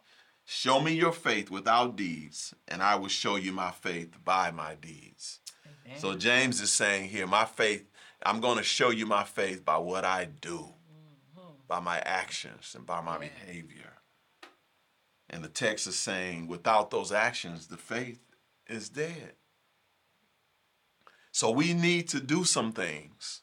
Show 0.47 0.81
me 0.81 0.93
your 0.93 1.13
faith 1.13 1.51
without 1.51 1.97
deeds, 1.97 2.55
and 2.69 2.83
I 2.83 2.97
will 2.97 3.09
show 3.09 3.37
you 3.37 3.51
my 3.51 3.71
faith 3.71 4.13
by 4.25 4.51
my 4.51 4.75
deeds. 4.75 5.41
Amen. 5.87 5.99
So 5.99 6.15
James 6.15 6.61
is 6.61 6.71
saying 6.71 7.09
here, 7.09 7.27
my 7.27 7.47
faith, 7.47 7.89
I'm 8.25 8.41
going 8.41 8.59
to 8.59 8.63
show 8.63 8.91
you 8.91 9.07
my 9.07 9.25
faith 9.25 9.65
by 9.65 9.79
what 9.79 10.05
I 10.05 10.27
do, 10.27 10.59
mm-hmm. 10.59 11.53
by 11.67 11.81
my 11.81 11.99
actions, 12.01 12.75
and 12.77 12.85
by 12.85 13.01
my 13.01 13.19
behavior. 13.19 13.95
And 15.31 15.43
the 15.43 15.49
text 15.49 15.87
is 15.87 15.99
saying, 15.99 16.47
without 16.47 16.91
those 16.91 17.11
actions, 17.11 17.69
the 17.69 17.79
faith 17.79 18.21
is 18.69 18.91
dead. 18.91 19.33
So 21.33 21.51
we 21.51 21.73
need 21.73 22.09
to 22.11 22.21
do 22.21 22.45
some 22.45 22.73
things, 22.73 23.41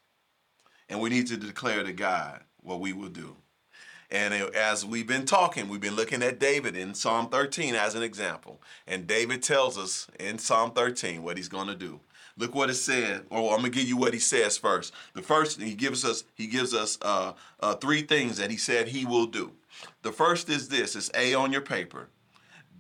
and 0.88 1.02
we 1.02 1.10
need 1.10 1.28
to 1.28 1.38
declare 1.38 1.84
to 1.84 1.94
God 1.94 2.44
what 2.62 2.80
we 2.80 2.94
will 2.94 3.10
do. 3.10 3.36
And 4.10 4.34
as 4.34 4.86
we've 4.86 5.08
been 5.08 5.26
talking, 5.26 5.70
we've 5.70 5.80
been 5.80 5.96
looking 5.96 6.22
at 6.22 6.38
David 6.38 6.76
in 6.76 6.94
Psalm 6.94 7.30
13 7.30 7.76
as 7.76 7.96
an 7.96 8.04
example. 8.04 8.62
And 8.86 9.08
David 9.08 9.42
tells 9.42 9.78
us 9.78 10.08
in 10.20 10.38
Psalm 10.38 10.72
13 10.72 11.24
what 11.24 11.38
he's 11.38 11.48
going 11.48 11.68
to 11.68 11.76
do. 11.76 12.02
Look 12.38 12.56
what 12.56 12.70
it 12.70 12.76
said. 12.76 13.26
Or 13.30 13.52
I'm 13.52 13.58
gonna 13.58 13.70
give 13.70 13.88
you 13.88 13.98
what 13.98 14.14
he 14.14 14.20
says 14.20 14.58
first. 14.58 14.94
The 15.14 15.22
first 15.22 15.62
he 15.62 15.74
gives 15.74 16.04
us 16.06 16.24
he 16.34 16.48
gives 16.48 16.74
us 16.74 16.98
uh, 17.02 17.34
uh, 17.60 17.76
three 17.76 18.02
things 18.02 18.38
that 18.38 18.50
he 18.50 18.58
said 18.58 18.88
he 18.88 19.06
will 19.06 19.28
do. 19.28 19.52
The 20.02 20.12
first 20.12 20.50
is 20.50 20.70
this. 20.70 20.96
It's 20.96 21.12
A 21.14 21.34
on 21.34 21.52
your 21.52 21.62
paper. 21.62 22.08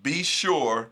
Be 0.01 0.23
sure. 0.23 0.89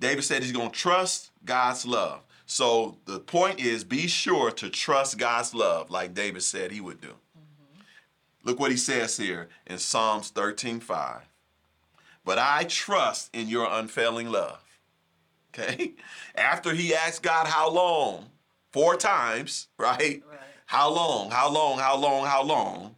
David 0.00 0.24
said 0.24 0.42
he's 0.42 0.52
gonna 0.52 0.70
trust 0.70 1.30
God's 1.44 1.86
love. 1.86 2.20
So 2.46 2.96
the 3.04 3.20
point 3.20 3.60
is, 3.60 3.84
be 3.84 4.06
sure 4.06 4.50
to 4.52 4.70
trust 4.70 5.18
God's 5.18 5.54
love, 5.54 5.90
like 5.90 6.14
David 6.14 6.42
said 6.42 6.72
he 6.72 6.80
would 6.80 7.00
do. 7.00 7.14
Look 8.44 8.60
what 8.60 8.70
he 8.70 8.76
says 8.76 9.16
here 9.16 9.48
in 9.66 9.78
Psalms 9.78 10.30
13:5. 10.30 11.22
But 12.24 12.38
I 12.38 12.64
trust 12.64 13.34
in 13.34 13.48
your 13.48 13.68
unfailing 13.70 14.30
love. 14.30 14.62
Okay? 15.54 15.92
After 16.34 16.74
he 16.74 16.94
asked 16.94 17.22
God 17.22 17.46
how 17.46 17.70
long, 17.70 18.26
four 18.70 18.96
times, 18.96 19.68
right? 19.78 19.98
Right. 20.28 20.38
How 20.66 20.90
long, 20.90 21.30
how 21.30 21.50
long, 21.50 21.78
how 21.78 21.96
long, 21.96 22.26
how 22.26 22.42
long? 22.42 22.94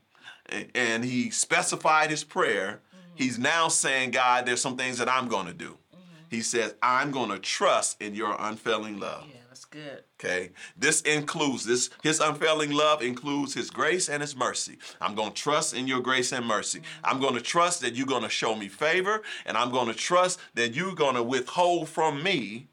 And 0.74 1.05
he 1.05 1.31
specified 1.31 2.11
his 2.11 2.24
prayer. 2.24 2.81
Mm-hmm. 2.92 3.14
He's 3.14 3.38
now 3.38 3.68
saying, 3.68 4.11
God, 4.11 4.46
there's 4.46 4.61
some 4.61 4.76
things 4.76 4.98
that 4.98 5.09
I'm 5.09 5.29
going 5.29 5.46
to 5.46 5.55
do. 5.55 5.79
Mm-hmm. 5.94 6.24
He 6.29 6.40
says, 6.40 6.74
I'm 6.83 7.12
going 7.12 7.31
to 7.31 7.38
trust 7.38 8.03
in 8.03 8.16
your 8.16 8.35
unfailing 8.37 8.98
love. 8.98 9.26
Yeah, 9.29 9.39
good. 9.70 10.04
Okay. 10.18 10.50
This 10.76 11.00
includes 11.02 11.64
this 11.64 11.90
his 12.02 12.20
unfailing 12.20 12.72
love 12.72 13.02
includes 13.02 13.54
his 13.54 13.70
grace 13.70 14.09
and 14.09 14.20
his 14.20 14.37
mercy. 14.37 14.78
I'm 15.00 15.14
going 15.14 15.30
to 15.30 15.35
trust 15.35 15.74
in 15.74 15.87
your 15.87 16.00
grace 16.00 16.33
and 16.33 16.46
mercy. 16.46 16.83
I'm 17.04 17.20
going 17.20 17.35
to 17.35 17.40
trust 17.40 17.80
that 17.80 17.94
you're 17.94 18.06
going 18.06 18.22
to 18.22 18.28
show 18.28 18.54
me 18.54 18.68
favor 18.68 19.22
and 19.46 19.56
I'm 19.56 19.70
going 19.70 19.88
to 19.88 19.94
trust 19.94 20.38
that 20.54 20.74
you're 20.74 20.94
going 20.94 21.14
to 21.14 21.22
withhold 21.22 21.88
from 21.88 22.22
me 22.22 22.68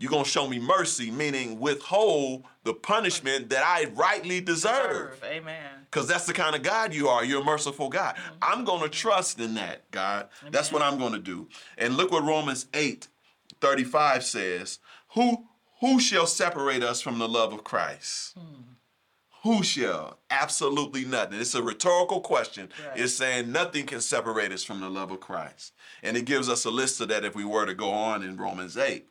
you're 0.00 0.10
going 0.10 0.24
to 0.24 0.30
show 0.30 0.48
me 0.48 0.58
mercy, 0.58 1.10
meaning 1.10 1.60
withhold 1.60 2.44
the 2.64 2.72
punishment 2.72 3.50
that 3.50 3.62
I 3.62 3.90
rightly 3.92 4.40
deserve. 4.40 5.18
Serve. 5.20 5.24
Amen. 5.24 5.70
Because 5.90 6.08
that's 6.08 6.24
the 6.24 6.32
kind 6.32 6.56
of 6.56 6.62
God 6.62 6.94
you 6.94 7.08
are. 7.08 7.22
You're 7.22 7.42
a 7.42 7.44
merciful 7.44 7.90
God. 7.90 8.16
Mm-hmm. 8.16 8.34
I'm 8.40 8.64
going 8.64 8.80
to 8.80 8.88
trust 8.88 9.38
in 9.38 9.56
that, 9.56 9.90
God. 9.90 10.28
That's 10.50 10.72
what 10.72 10.80
I'm 10.80 10.98
going 10.98 11.12
to 11.12 11.18
do. 11.18 11.48
And 11.76 11.98
look 11.98 12.10
what 12.10 12.24
Romans 12.24 12.66
8 12.72 13.08
35 13.60 14.24
says 14.24 14.78
Who, 15.10 15.44
who 15.80 16.00
shall 16.00 16.26
separate 16.26 16.82
us 16.82 17.00
from 17.00 17.18
the 17.18 17.28
love 17.28 17.52
of 17.52 17.64
Christ? 17.64 18.36
Who 19.42 19.62
shall? 19.62 20.18
Absolutely 20.30 21.06
nothing. 21.06 21.40
It's 21.40 21.54
a 21.54 21.62
rhetorical 21.62 22.20
question. 22.20 22.68
Right. 22.86 23.00
It's 23.00 23.14
saying 23.14 23.50
nothing 23.50 23.86
can 23.86 24.00
separate 24.00 24.52
us 24.52 24.62
from 24.62 24.80
the 24.80 24.90
love 24.90 25.10
of 25.10 25.20
Christ. 25.20 25.72
And 26.02 26.16
it 26.16 26.26
gives 26.26 26.48
us 26.48 26.66
a 26.66 26.70
list 26.70 27.00
of 27.00 27.08
that 27.08 27.24
if 27.24 27.34
we 27.34 27.44
were 27.44 27.64
to 27.64 27.74
go 27.74 27.90
on 27.90 28.22
in 28.22 28.36
Romans 28.36 28.76
8. 28.76 29.06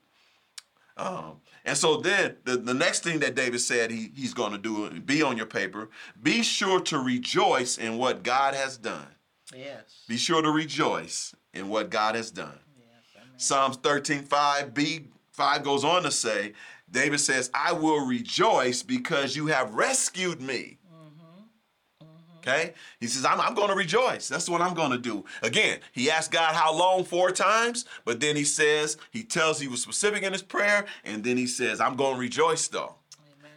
Um, 0.98 1.42
and 1.66 1.78
so 1.78 1.98
then 1.98 2.36
the, 2.44 2.58
the 2.58 2.74
next 2.74 3.04
thing 3.04 3.20
that 3.20 3.34
David 3.34 3.62
said 3.62 3.90
he, 3.90 4.12
he's 4.16 4.34
going 4.34 4.52
to 4.52 4.58
do, 4.58 5.00
be 5.00 5.24
on 5.24 5.38
your 5.38 5.46
paper, 5.46 5.90
be 6.22 6.44
sure 6.44 6.80
to 6.82 7.00
rejoice 7.00 7.78
in 7.78 7.98
what 7.98 8.22
God 8.22 8.54
has 8.54 8.78
done. 8.78 9.08
Yes. 9.56 10.04
Be 10.08 10.18
sure 10.18 10.42
to 10.42 10.52
rejoice 10.52 11.34
in 11.54 11.70
what 11.70 11.90
God 11.90 12.16
has 12.16 12.30
done. 12.30 12.60
Yes. 12.78 13.26
Psalms 13.38 13.78
13, 13.78 14.24
5, 14.24 14.74
B, 14.74 15.08
5 15.40 15.64
goes 15.64 15.86
on 15.86 16.04
to 16.04 16.12
say, 16.12 16.52
David 16.92 17.22
says, 17.22 17.50
I 17.54 17.72
will 17.72 18.06
rejoice 18.06 18.84
because 18.84 19.38
you 19.38 19.48
have 19.48 19.74
rescued 19.74 20.42
me. 20.42 20.80
Mm-hmm. 20.94 22.08
Okay? 22.40 22.74
He 23.00 23.08
says, 23.08 23.24
I'm, 23.24 23.40
I'm 23.40 23.54
going 23.54 23.70
to 23.70 23.76
rejoice. 23.76 24.28
That's 24.28 24.50
what 24.50 24.60
I'm 24.60 24.74
going 24.74 24.92
to 24.92 24.98
do. 24.98 25.24
Again, 25.42 25.80
he 25.94 26.12
asked 26.12 26.32
God 26.32 26.56
how 26.56 26.76
long 26.76 27.06
four 27.06 27.32
times, 27.32 27.86
but 28.04 28.20
then 28.20 28.36
he 28.36 28.44
says, 28.44 28.98
he 29.12 29.24
tells 29.24 29.62
he 29.62 29.70
was 29.70 29.82
specific 29.82 30.24
in 30.24 30.34
his 30.34 30.42
prayer, 30.42 30.86
and 31.06 31.24
then 31.24 31.38
he 31.38 31.48
says, 31.48 31.80
I'm 31.80 31.96
going 31.96 32.16
to 32.16 32.20
rejoice 32.20 32.68
though, 32.68 32.96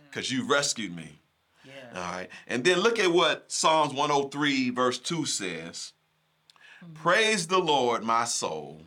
because 0.08 0.30
you 0.30 0.46
rescued 0.46 0.94
me. 0.94 1.18
Yeah. 1.64 1.72
All 1.96 2.12
right. 2.12 2.28
And 2.46 2.62
then 2.62 2.78
look 2.78 3.00
at 3.00 3.10
what 3.10 3.50
Psalms 3.50 3.92
103, 3.92 4.70
verse 4.70 5.00
2 5.00 5.26
says 5.26 5.94
mm-hmm. 6.84 6.94
Praise 6.94 7.48
the 7.48 7.58
Lord, 7.58 8.04
my 8.04 8.24
soul. 8.24 8.82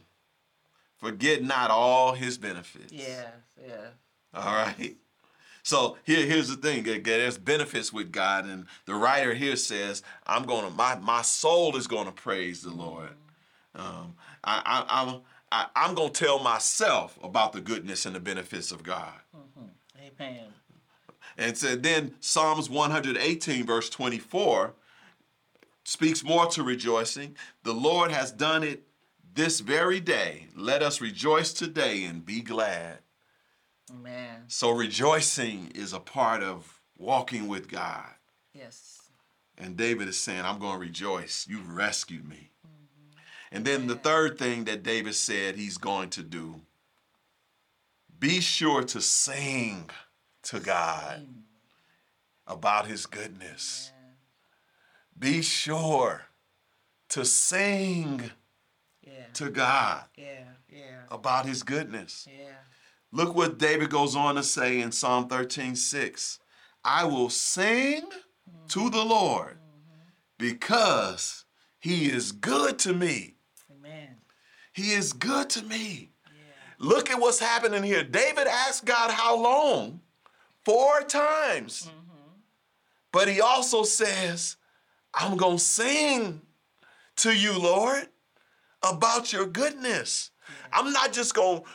Forget 0.97 1.43
not 1.43 1.71
all 1.71 2.13
his 2.13 2.37
benefits. 2.37 2.91
Yeah, 2.91 3.27
Yes. 3.61 3.91
All 4.33 4.53
right. 4.53 4.97
So 5.63 5.97
here, 6.03 6.25
here's 6.25 6.49
the 6.49 6.57
thing. 6.57 6.83
There's 6.83 7.37
benefits 7.39 7.91
with 7.91 8.11
God, 8.11 8.45
and 8.45 8.67
the 8.85 8.93
writer 8.93 9.33
here 9.33 9.55
says, 9.55 10.03
"I'm 10.27 10.43
gonna 10.43 10.69
my 10.69 10.95
my 10.95 11.21
soul 11.23 11.75
is 11.75 11.87
gonna 11.87 12.11
praise 12.11 12.61
the 12.61 12.69
Lord. 12.69 13.09
Um, 13.73 14.15
I, 14.43 14.61
I, 14.63 15.01
I'm 15.01 15.21
I, 15.51 15.65
I'm 15.75 15.95
gonna 15.95 16.11
tell 16.11 16.37
myself 16.39 17.17
about 17.23 17.53
the 17.53 17.61
goodness 17.61 18.05
and 18.05 18.15
the 18.15 18.19
benefits 18.19 18.71
of 18.71 18.83
God." 18.83 19.13
Amen. 19.99 20.53
And 21.37 21.57
so 21.57 21.75
then 21.75 22.13
Psalms 22.19 22.69
118, 22.69 23.65
verse 23.65 23.89
24, 23.89 24.73
speaks 25.83 26.23
more 26.23 26.45
to 26.47 26.63
rejoicing. 26.63 27.35
The 27.63 27.73
Lord 27.73 28.11
has 28.11 28.31
done 28.31 28.63
it 28.63 28.83
this 29.35 29.59
very 29.59 29.99
day. 29.99 30.47
Let 30.55 30.81
us 30.81 31.01
rejoice 31.01 31.53
today 31.53 32.05
and 32.05 32.25
be 32.25 32.41
glad. 32.41 32.99
Amen. 33.91 34.45
So 34.47 34.71
rejoicing 34.71 35.71
is 35.75 35.93
a 35.93 35.99
part 35.99 36.41
of 36.41 36.81
walking 36.97 37.47
with 37.47 37.69
God. 37.69 38.09
Yes. 38.53 39.09
And 39.57 39.77
David 39.77 40.07
is 40.07 40.17
saying, 40.17 40.41
I'm 40.43 40.59
going 40.59 40.73
to 40.73 40.79
rejoice. 40.79 41.45
You've 41.49 41.69
rescued 41.75 42.27
me. 42.27 42.49
And 43.51 43.63
then 43.63 43.87
the 43.87 43.95
third 43.95 44.37
thing 44.37 44.65
that 44.65 44.83
David 44.83 45.15
said 45.15 45.55
he's 45.55 45.77
going 45.77 46.09
to 46.11 46.23
do 46.23 46.61
be 48.17 48.39
sure 48.39 48.81
to 48.83 49.01
sing 49.01 49.89
to 50.43 50.59
God 50.59 51.27
about 52.47 52.87
his 52.87 53.05
goodness. 53.05 53.91
Be 55.17 55.41
sure 55.41 56.23
to 57.09 57.25
sing 57.25 58.31
Yeah. 59.05 59.25
to 59.33 59.49
God 59.49 60.05
Yeah. 60.15 60.43
Yeah. 60.69 61.01
about 61.11 61.45
his 61.45 61.63
goodness. 61.63 62.27
Yeah. 62.29 62.53
Look 63.11 63.35
what 63.35 63.57
David 63.57 63.89
goes 63.89 64.15
on 64.15 64.35
to 64.35 64.43
say 64.43 64.81
in 64.81 64.91
Psalm 64.91 65.27
13 65.27 65.75
6. 65.75 66.39
I 66.83 67.05
will 67.05 67.29
sing 67.29 68.01
to 68.69 68.79
mm-hmm. 68.79 68.89
the 68.89 69.03
Lord 69.03 69.57
mm-hmm. 69.57 70.09
because 70.37 71.45
he 71.79 72.05
is 72.11 72.31
good 72.31 72.77
to 72.79 72.93
me. 72.93 73.35
Amen. 73.71 74.17
He 74.73 74.91
is 74.91 75.13
good 75.13 75.49
to 75.51 75.63
me. 75.63 76.11
Look 76.77 77.09
at 77.09 77.19
what's 77.19 77.39
happening 77.39 77.83
here. 77.83 78.03
David 78.03 78.47
asked 78.47 78.85
God 78.85 79.11
how 79.11 79.41
long? 79.41 80.01
Four 80.65 81.01
times. 81.01 81.87
Mm-hmm. 81.87 82.39
But 83.11 83.29
he 83.29 83.39
also 83.39 83.83
says, 83.83 84.57
I'm 85.13 85.37
going 85.37 85.57
to 85.57 85.63
sing 85.63 86.41
to 87.17 87.33
you, 87.33 87.57
Lord, 87.57 88.07
about 88.85 89.33
your 89.33 89.45
goodness. 89.45 90.31
I'm 90.71 90.91
not 90.91 91.13
just 91.13 91.33
going 91.33 91.61
to 91.61 91.69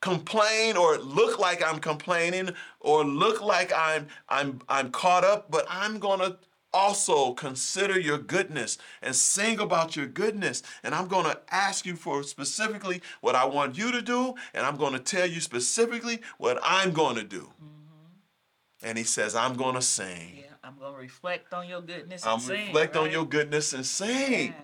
complain 0.00 0.76
or 0.76 0.98
look 0.98 1.38
like 1.38 1.62
I'm 1.64 1.78
complaining 1.78 2.50
or 2.80 3.04
look 3.04 3.40
like 3.40 3.72
I'm 3.74 4.08
I'm 4.28 4.60
I'm 4.68 4.90
caught 4.90 5.24
up, 5.24 5.50
but 5.50 5.66
I'm 5.68 5.98
going 5.98 6.20
to 6.20 6.36
also 6.72 7.32
consider 7.34 7.98
your 7.98 8.18
goodness 8.18 8.78
and 9.00 9.14
sing 9.14 9.60
about 9.60 9.94
your 9.96 10.06
goodness. 10.06 10.62
And 10.82 10.94
I'm 10.94 11.06
going 11.06 11.24
to 11.24 11.38
ask 11.50 11.86
you 11.86 11.94
for 11.94 12.22
specifically 12.24 13.00
what 13.20 13.36
I 13.36 13.44
want 13.44 13.78
you 13.78 13.92
to 13.92 14.02
do, 14.02 14.34
and 14.52 14.66
I'm 14.66 14.76
going 14.76 14.92
to 14.92 14.98
tell 14.98 15.26
you 15.26 15.40
specifically 15.40 16.20
what 16.36 16.58
I'm 16.62 16.92
going 16.92 17.16
to 17.16 17.24
do. 17.24 17.42
Mm-hmm. 17.62 18.86
And 18.88 18.98
he 18.98 19.04
says, 19.04 19.36
I'm 19.36 19.54
going 19.54 19.76
to 19.76 19.82
sing. 19.82 20.38
Yeah. 20.38 20.54
I'm 20.64 20.78
gonna 20.80 20.96
reflect 20.96 21.52
on 21.52 21.68
your 21.68 21.82
goodness 21.82 22.24
I'm 22.24 22.34
and 22.34 22.42
sing. 22.42 22.66
reflect 22.68 22.96
on 22.96 23.10
your 23.10 23.26
goodness 23.26 23.74
and 23.74 23.84
sing. 23.84 24.32
Amen. 24.32 24.54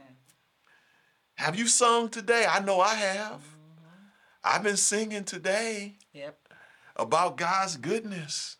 Have 1.41 1.57
you 1.59 1.69
sung 1.69 2.11
today? 2.11 2.45
I 2.47 2.61
know 2.61 2.81
I 2.83 2.97
have. 2.97 3.41
I've 4.45 4.63
been 4.63 4.77
singing 4.77 5.25
today 5.25 5.97
Yep. 6.13 6.37
about 6.97 7.39
God's 7.39 7.79
goodness. 7.79 8.59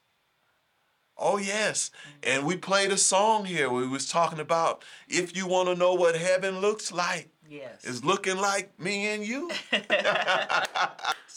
Oh 1.19 1.37
yes. 1.37 1.91
And 2.23 2.47
we 2.47 2.57
played 2.57 2.91
a 2.91 2.97
song 2.97 3.45
here. 3.45 3.69
We 3.69 3.87
was 3.87 4.09
talking 4.09 4.41
about 4.41 4.83
if 5.09 5.37
you 5.37 5.47
want 5.47 5.69
to 5.69 5.75
know 5.75 5.93
what 5.93 6.17
heaven 6.17 6.61
looks 6.63 6.91
like, 6.91 7.29
Yes. 7.51 7.85
it's 7.85 8.03
looking 8.03 8.39
like 8.39 8.81
me 8.81 9.09
and 9.09 9.27
you. 9.27 9.51
That's 9.71 9.91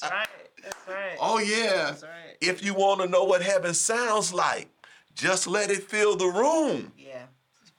right. 0.01 0.27
That's 0.63 0.88
right. 0.88 1.17
Oh 1.19 1.39
yeah. 1.39 1.88
That's 1.88 2.03
right. 2.03 2.38
If 2.39 2.63
you 2.63 2.73
want 2.73 3.01
to 3.01 3.08
know 3.10 3.25
what 3.25 3.41
heaven 3.41 3.73
sounds 3.73 4.34
like, 4.34 4.69
just 5.13 5.45
let 5.45 5.69
it 5.71 5.84
fill 5.84 6.15
the 6.15 6.27
room. 6.27 6.93
Yeah. 6.97 7.25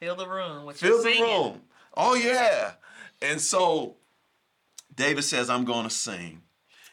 Fill 0.00 0.16
the 0.16 0.29
room 0.29 0.66
with 0.66 0.77
Fill 0.77 0.90
your 0.90 0.98
the 0.98 1.03
singing. 1.14 1.22
room. 1.22 1.62
Oh 1.96 2.14
yeah. 2.14 2.72
And 3.24 3.40
so 3.40 3.96
David 4.94 5.24
says, 5.24 5.48
I'm 5.48 5.64
going 5.64 5.84
to 5.84 5.94
sing. 5.94 6.42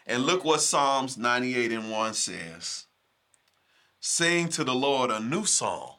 And 0.08 0.24
look 0.24 0.46
what 0.46 0.62
Psalms 0.62 1.18
98 1.18 1.74
and 1.74 1.92
1 1.92 2.14
says. 2.14 2.86
Sing 4.00 4.48
to 4.50 4.64
the 4.64 4.74
Lord 4.74 5.12
a 5.12 5.20
new 5.20 5.46
song, 5.46 5.96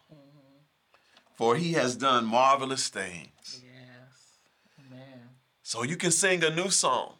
for 1.34 1.54
he 1.54 1.74
has 1.74 1.94
done 1.94 2.24
marvelous 2.24 2.88
things. 2.88 3.28
Yes. 3.62 4.38
Amen. 4.80 5.20
So 5.62 5.84
you 5.84 5.96
can 5.96 6.10
sing 6.10 6.42
a 6.42 6.50
new 6.50 6.70
song. 6.70 7.12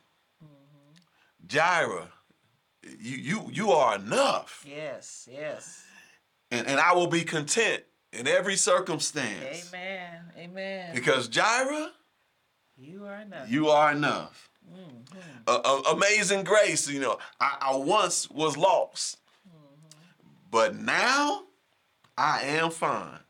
Mm-hmm. 0.43 1.47
Jireh, 1.47 2.09
you, 2.99 3.17
you, 3.17 3.51
you 3.53 3.71
are 3.71 3.95
enough. 3.95 4.65
Yes. 4.67 5.29
Yes. 5.31 5.85
And, 6.51 6.67
and 6.67 6.81
I 6.81 6.95
will 6.95 7.07
be 7.07 7.23
content 7.23 7.85
in 8.13 8.27
every 8.27 8.57
circumstance. 8.57 9.71
Amen. 9.73 10.21
Amen. 10.37 10.95
Because 10.95 11.29
Jireh, 11.29 11.91
You 12.83 13.07
are 13.07 13.21
enough. 13.21 13.49
you 13.51 13.69
are 13.69 13.93
enough. 13.93 14.51
Mm-hmm. 14.69 15.21
A- 15.47 15.51
a- 15.51 15.95
amazing 15.95 16.43
grace, 16.43 16.89
you 16.89 17.01
know. 17.01 17.19
I, 17.41 17.59
I 17.61 17.77
once 17.77 18.29
was 18.29 18.57
lost, 18.57 19.19
mm-hmm. 19.49 20.27
but 20.51 20.75
now 20.75 21.45
I 22.19 22.43
am 22.43 22.71
fine. 22.71 23.21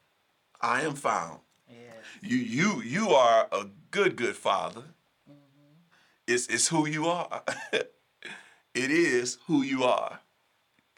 I 0.61 0.83
am 0.83 0.95
found. 0.95 1.41
Yes. 1.69 1.79
You, 2.23 2.37
you, 2.39 2.83
you 2.83 3.09
are 3.11 3.47
a 3.53 3.67
good, 3.91 4.17
good 4.17 4.37
father. 4.37 4.85
Mm-hmm. 5.31 5.75
It's, 6.27 6.47
it's 6.47 6.69
who 6.69 6.87
you 6.89 7.09
are. 7.09 7.43
it 7.73 7.87
is 8.75 9.39
who 9.47 9.63
you 9.63 9.85
are. 9.85 10.21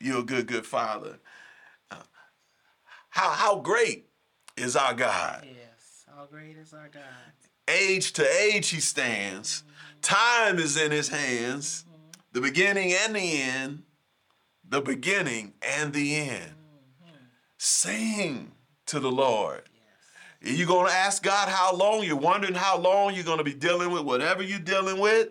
You're 0.00 0.20
a 0.20 0.24
good, 0.24 0.46
good 0.46 0.66
father. 0.66 1.18
Uh, 1.90 1.96
How, 3.08 3.30
how 3.30 3.56
great 3.56 4.10
is 4.56 4.76
our 4.76 4.94
God? 4.94 5.44
Yes. 5.44 6.04
How 6.14 6.26
great 6.26 6.56
is 6.56 6.72
our 6.72 6.88
God. 6.88 7.02
Age 7.68 8.12
to 8.14 8.42
age 8.42 8.68
he 8.68 8.80
stands. 8.80 9.64
Time 10.02 10.58
is 10.58 10.76
in 10.76 10.90
his 10.90 11.08
hands. 11.08 11.84
The 12.32 12.40
beginning 12.40 12.92
and 12.92 13.14
the 13.14 13.42
end. 13.42 13.82
The 14.68 14.80
beginning 14.80 15.54
and 15.62 15.92
the 15.92 16.16
end. 16.16 16.52
Sing 17.56 18.52
to 18.86 19.00
the 19.00 19.10
Lord. 19.10 19.62
You're 20.42 20.66
going 20.66 20.88
to 20.88 20.92
ask 20.92 21.22
God 21.22 21.48
how 21.48 21.74
long. 21.74 22.02
You're 22.04 22.16
wondering 22.16 22.54
how 22.54 22.76
long 22.76 23.14
you're 23.14 23.24
going 23.24 23.38
to 23.38 23.44
be 23.44 23.54
dealing 23.54 23.90
with 23.90 24.02
whatever 24.02 24.42
you're 24.42 24.58
dealing 24.58 25.00
with. 25.00 25.28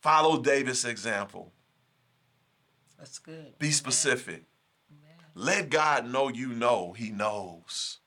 Follow 0.00 0.40
David's 0.40 0.84
example. 0.84 1.52
That's 2.98 3.18
good. 3.18 3.58
Be 3.58 3.70
specific. 3.70 4.44
Amen. 4.90 5.16
Let 5.34 5.70
God 5.70 6.10
know 6.10 6.28
you 6.28 6.48
know 6.48 6.92
He 6.92 7.10
knows. 7.10 7.98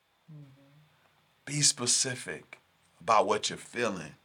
Be 1.46 1.62
specific 1.62 2.58
about 3.00 3.28
what 3.28 3.50
you're 3.50 3.58
feeling. 3.58 4.16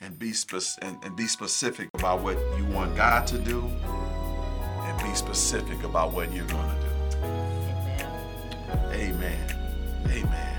And 0.00 0.16
be, 0.16 0.32
spec- 0.32 0.78
and, 0.80 0.96
and 1.02 1.16
be 1.16 1.26
specific 1.26 1.88
about 1.94 2.22
what 2.22 2.38
you 2.56 2.64
want 2.66 2.94
God 2.94 3.26
to 3.26 3.38
do. 3.38 3.60
And 3.62 5.02
be 5.02 5.12
specific 5.16 5.82
about 5.82 6.12
what 6.12 6.32
you're 6.32 6.46
going 6.46 6.68
to 6.68 6.80
do. 6.80 6.88
Amen. 7.24 8.06
Amen. 8.92 9.56
Amen. 10.06 10.58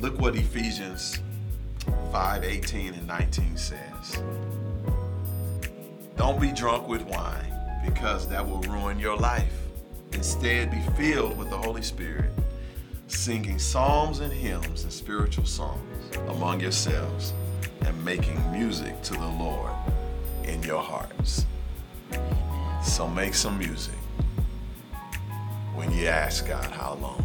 Look 0.00 0.18
what 0.18 0.34
Ephesians 0.34 1.20
5 2.10 2.44
18 2.44 2.94
and 2.94 3.06
19 3.06 3.56
says. 3.58 4.22
Don't 6.16 6.40
be 6.40 6.50
drunk 6.50 6.88
with 6.88 7.02
wine, 7.02 7.52
because 7.84 8.26
that 8.28 8.48
will 8.48 8.60
ruin 8.62 8.98
your 8.98 9.16
life. 9.18 9.61
Instead, 10.12 10.70
be 10.70 10.80
filled 10.96 11.36
with 11.36 11.50
the 11.50 11.56
Holy 11.56 11.82
Spirit, 11.82 12.30
singing 13.08 13.58
psalms 13.58 14.20
and 14.20 14.32
hymns 14.32 14.84
and 14.84 14.92
spiritual 14.92 15.46
songs 15.46 16.16
among 16.28 16.60
yourselves, 16.60 17.32
and 17.82 18.04
making 18.04 18.40
music 18.52 19.00
to 19.02 19.14
the 19.14 19.26
Lord 19.26 19.72
in 20.44 20.62
your 20.62 20.82
hearts. 20.82 21.46
So 22.84 23.08
make 23.08 23.34
some 23.34 23.58
music 23.58 23.94
when 25.74 25.90
you 25.92 26.06
ask 26.06 26.46
God 26.46 26.70
how 26.70 26.94
long. 26.94 27.24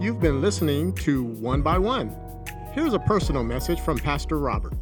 You've 0.00 0.20
been 0.20 0.40
listening 0.42 0.94
to 0.96 1.24
One 1.24 1.62
by 1.62 1.78
One. 1.78 2.14
Here's 2.72 2.92
a 2.92 2.98
personal 2.98 3.42
message 3.42 3.80
from 3.80 3.98
Pastor 3.98 4.38
Robert. 4.38 4.74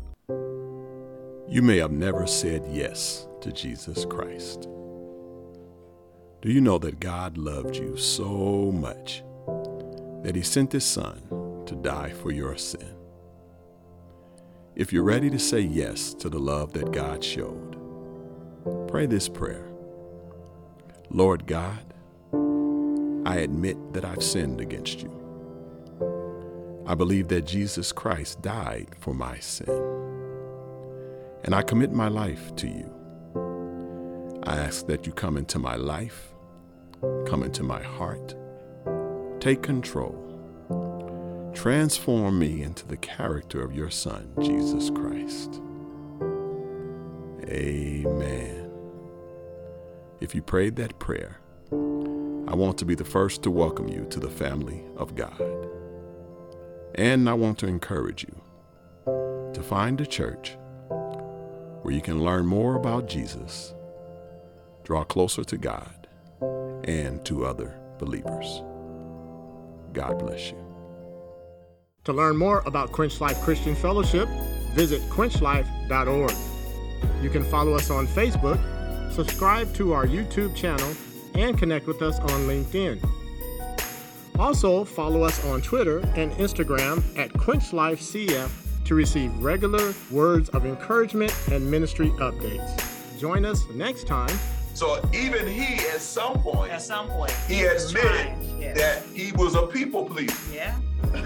You 1.48 1.62
may 1.62 1.76
have 1.76 1.92
never 1.92 2.26
said 2.26 2.64
yes 2.68 3.28
to 3.40 3.52
Jesus 3.52 4.04
Christ. 4.04 4.68
Do 6.44 6.52
you 6.52 6.60
know 6.60 6.76
that 6.76 7.00
God 7.00 7.38
loved 7.38 7.74
you 7.74 7.96
so 7.96 8.70
much 8.70 9.24
that 10.22 10.36
He 10.36 10.42
sent 10.42 10.72
His 10.72 10.84
Son 10.84 11.22
to 11.64 11.74
die 11.74 12.10
for 12.10 12.32
your 12.32 12.54
sin? 12.58 12.94
If 14.76 14.92
you're 14.92 15.04
ready 15.04 15.30
to 15.30 15.38
say 15.38 15.60
yes 15.60 16.12
to 16.12 16.28
the 16.28 16.38
love 16.38 16.74
that 16.74 16.92
God 16.92 17.24
showed, 17.24 17.78
pray 18.88 19.06
this 19.06 19.26
prayer 19.26 19.70
Lord 21.08 21.46
God, 21.46 21.94
I 23.24 23.36
admit 23.36 23.94
that 23.94 24.04
I've 24.04 24.22
sinned 24.22 24.60
against 24.60 25.00
you. 25.00 25.10
I 26.86 26.94
believe 26.94 27.28
that 27.28 27.46
Jesus 27.46 27.90
Christ 27.90 28.42
died 28.42 28.94
for 28.98 29.14
my 29.14 29.38
sin 29.38 29.70
and 31.42 31.54
I 31.54 31.62
commit 31.62 31.92
my 31.92 32.08
life 32.08 32.54
to 32.56 32.68
you. 32.68 32.90
I 34.42 34.58
ask 34.58 34.86
that 34.88 35.06
you 35.06 35.12
come 35.14 35.38
into 35.38 35.58
my 35.58 35.76
life, 35.76 36.33
come 37.26 37.42
into 37.42 37.62
my 37.62 37.82
heart, 37.82 38.34
take 39.40 39.62
control, 39.62 40.20
transform 41.54 42.38
me 42.38 42.62
into 42.62 42.86
the 42.86 42.96
character 42.96 43.62
of 43.62 43.74
your 43.74 43.90
Son, 43.90 44.32
Jesus 44.40 44.90
Christ. 44.90 45.60
Amen. 47.48 48.70
If 50.20 50.34
you 50.34 50.42
prayed 50.42 50.76
that 50.76 50.98
prayer, 50.98 51.38
I 51.72 52.54
want 52.54 52.78
to 52.78 52.84
be 52.84 52.94
the 52.94 53.04
first 53.04 53.42
to 53.42 53.50
welcome 53.50 53.88
you 53.88 54.06
to 54.10 54.20
the 54.20 54.30
family 54.30 54.84
of 54.96 55.14
God. 55.14 55.40
And 56.94 57.28
I 57.28 57.34
want 57.34 57.58
to 57.58 57.66
encourage 57.66 58.22
you 58.22 58.40
to 59.52 59.62
find 59.62 60.00
a 60.00 60.06
church 60.06 60.56
where 61.82 61.92
you 61.92 62.00
can 62.00 62.24
learn 62.24 62.46
more 62.46 62.76
about 62.76 63.08
Jesus, 63.08 63.74
draw 64.84 65.04
closer 65.04 65.44
to 65.44 65.58
God, 65.58 66.03
and 66.84 67.24
to 67.24 67.44
other 67.44 67.78
believers. 67.98 68.62
God 69.92 70.18
bless 70.18 70.50
you. 70.50 70.58
To 72.04 72.12
learn 72.12 72.36
more 72.36 72.62
about 72.66 72.92
Quench 72.92 73.20
Life 73.20 73.40
Christian 73.40 73.74
Fellowship, 73.74 74.28
visit 74.74 75.00
quenchlife.org. 75.08 76.34
You 77.22 77.30
can 77.30 77.44
follow 77.44 77.74
us 77.74 77.90
on 77.90 78.06
Facebook, 78.06 78.60
subscribe 79.12 79.74
to 79.74 79.92
our 79.92 80.06
YouTube 80.06 80.54
channel, 80.54 80.94
and 81.34 81.58
connect 81.58 81.86
with 81.86 82.02
us 82.02 82.18
on 82.20 82.46
LinkedIn. 82.46 83.02
Also, 84.38 84.84
follow 84.84 85.22
us 85.22 85.44
on 85.46 85.62
Twitter 85.62 86.00
and 86.16 86.32
Instagram 86.32 87.02
at 87.16 87.30
QuenchLifeCF 87.32 88.50
to 88.84 88.94
receive 88.94 89.32
regular 89.38 89.94
words 90.10 90.48
of 90.50 90.66
encouragement 90.66 91.32
and 91.50 91.68
ministry 91.70 92.10
updates. 92.10 93.18
Join 93.18 93.44
us 93.44 93.66
next 93.70 94.06
time. 94.06 94.36
So 94.74 95.00
even 95.14 95.46
he, 95.46 95.76
at 95.86 96.00
some 96.00 96.40
point, 96.40 96.72
At 96.72 96.82
some 96.82 97.08
point, 97.08 97.30
he 97.46 97.62
was 97.62 97.90
admitted 97.90 98.36
yes. 98.58 98.76
that 98.76 99.02
he 99.14 99.30
was 99.32 99.54
a 99.54 99.68
people 99.68 100.04
pleaser. 100.04 100.34
Yeah. 100.52 100.76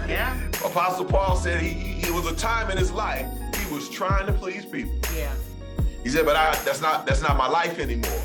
Yeah. 0.07 0.39
Apostle 0.65 1.05
Paul 1.05 1.35
said 1.35 1.59
he, 1.59 1.69
he 1.69 2.07
it 2.07 2.13
was 2.13 2.27
a 2.27 2.35
time 2.35 2.69
in 2.69 2.77
his 2.77 2.91
life 2.91 3.27
he 3.57 3.73
was 3.73 3.89
trying 3.89 4.27
to 4.27 4.33
please 4.33 4.65
people. 4.65 4.93
Yeah. 5.15 5.33
He 6.03 6.09
said, 6.09 6.25
but 6.25 6.35
I, 6.35 6.51
that's 6.63 6.79
not 6.79 7.07
that's 7.07 7.21
not 7.21 7.37
my 7.37 7.47
life 7.47 7.79
anymore. 7.79 8.21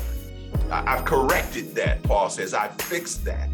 I, 0.71 0.95
I've 0.95 1.05
corrected 1.05 1.73
that. 1.75 2.03
Paul 2.03 2.29
says 2.29 2.53
I 2.53 2.67
fixed 2.67 3.25
that. 3.25 3.49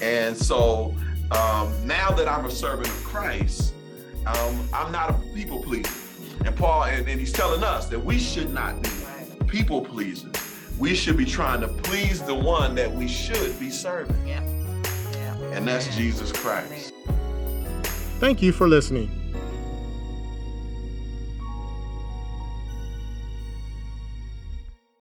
And 0.00 0.34
so 0.34 0.94
um, 1.30 1.86
now 1.86 2.10
that 2.12 2.26
I'm 2.26 2.46
a 2.46 2.50
servant 2.50 2.88
of 2.88 3.04
Christ, 3.04 3.74
um, 4.26 4.66
I'm 4.72 4.90
not 4.90 5.10
a 5.10 5.14
people 5.34 5.62
pleaser. 5.62 5.92
And 6.46 6.56
Paul 6.56 6.84
and, 6.84 7.06
and 7.06 7.20
he's 7.20 7.32
telling 7.32 7.62
us 7.62 7.86
that 7.88 8.02
we 8.02 8.18
should 8.18 8.52
not 8.54 8.82
be 8.82 8.90
people 9.46 9.84
pleasers. 9.84 10.49
We 10.80 10.94
should 10.94 11.18
be 11.18 11.26
trying 11.26 11.60
to 11.60 11.68
please 11.68 12.22
the 12.22 12.34
one 12.34 12.74
that 12.76 12.90
we 12.90 13.06
should 13.06 13.60
be 13.60 13.68
serving, 13.68 14.26
Yeah. 14.26 14.42
Yeah. 15.12 15.36
and 15.52 15.68
that's 15.68 15.94
Jesus 15.94 16.32
Christ. 16.32 16.94
Thank 18.18 18.40
you 18.40 18.50
for 18.50 18.66
listening. 18.66 19.19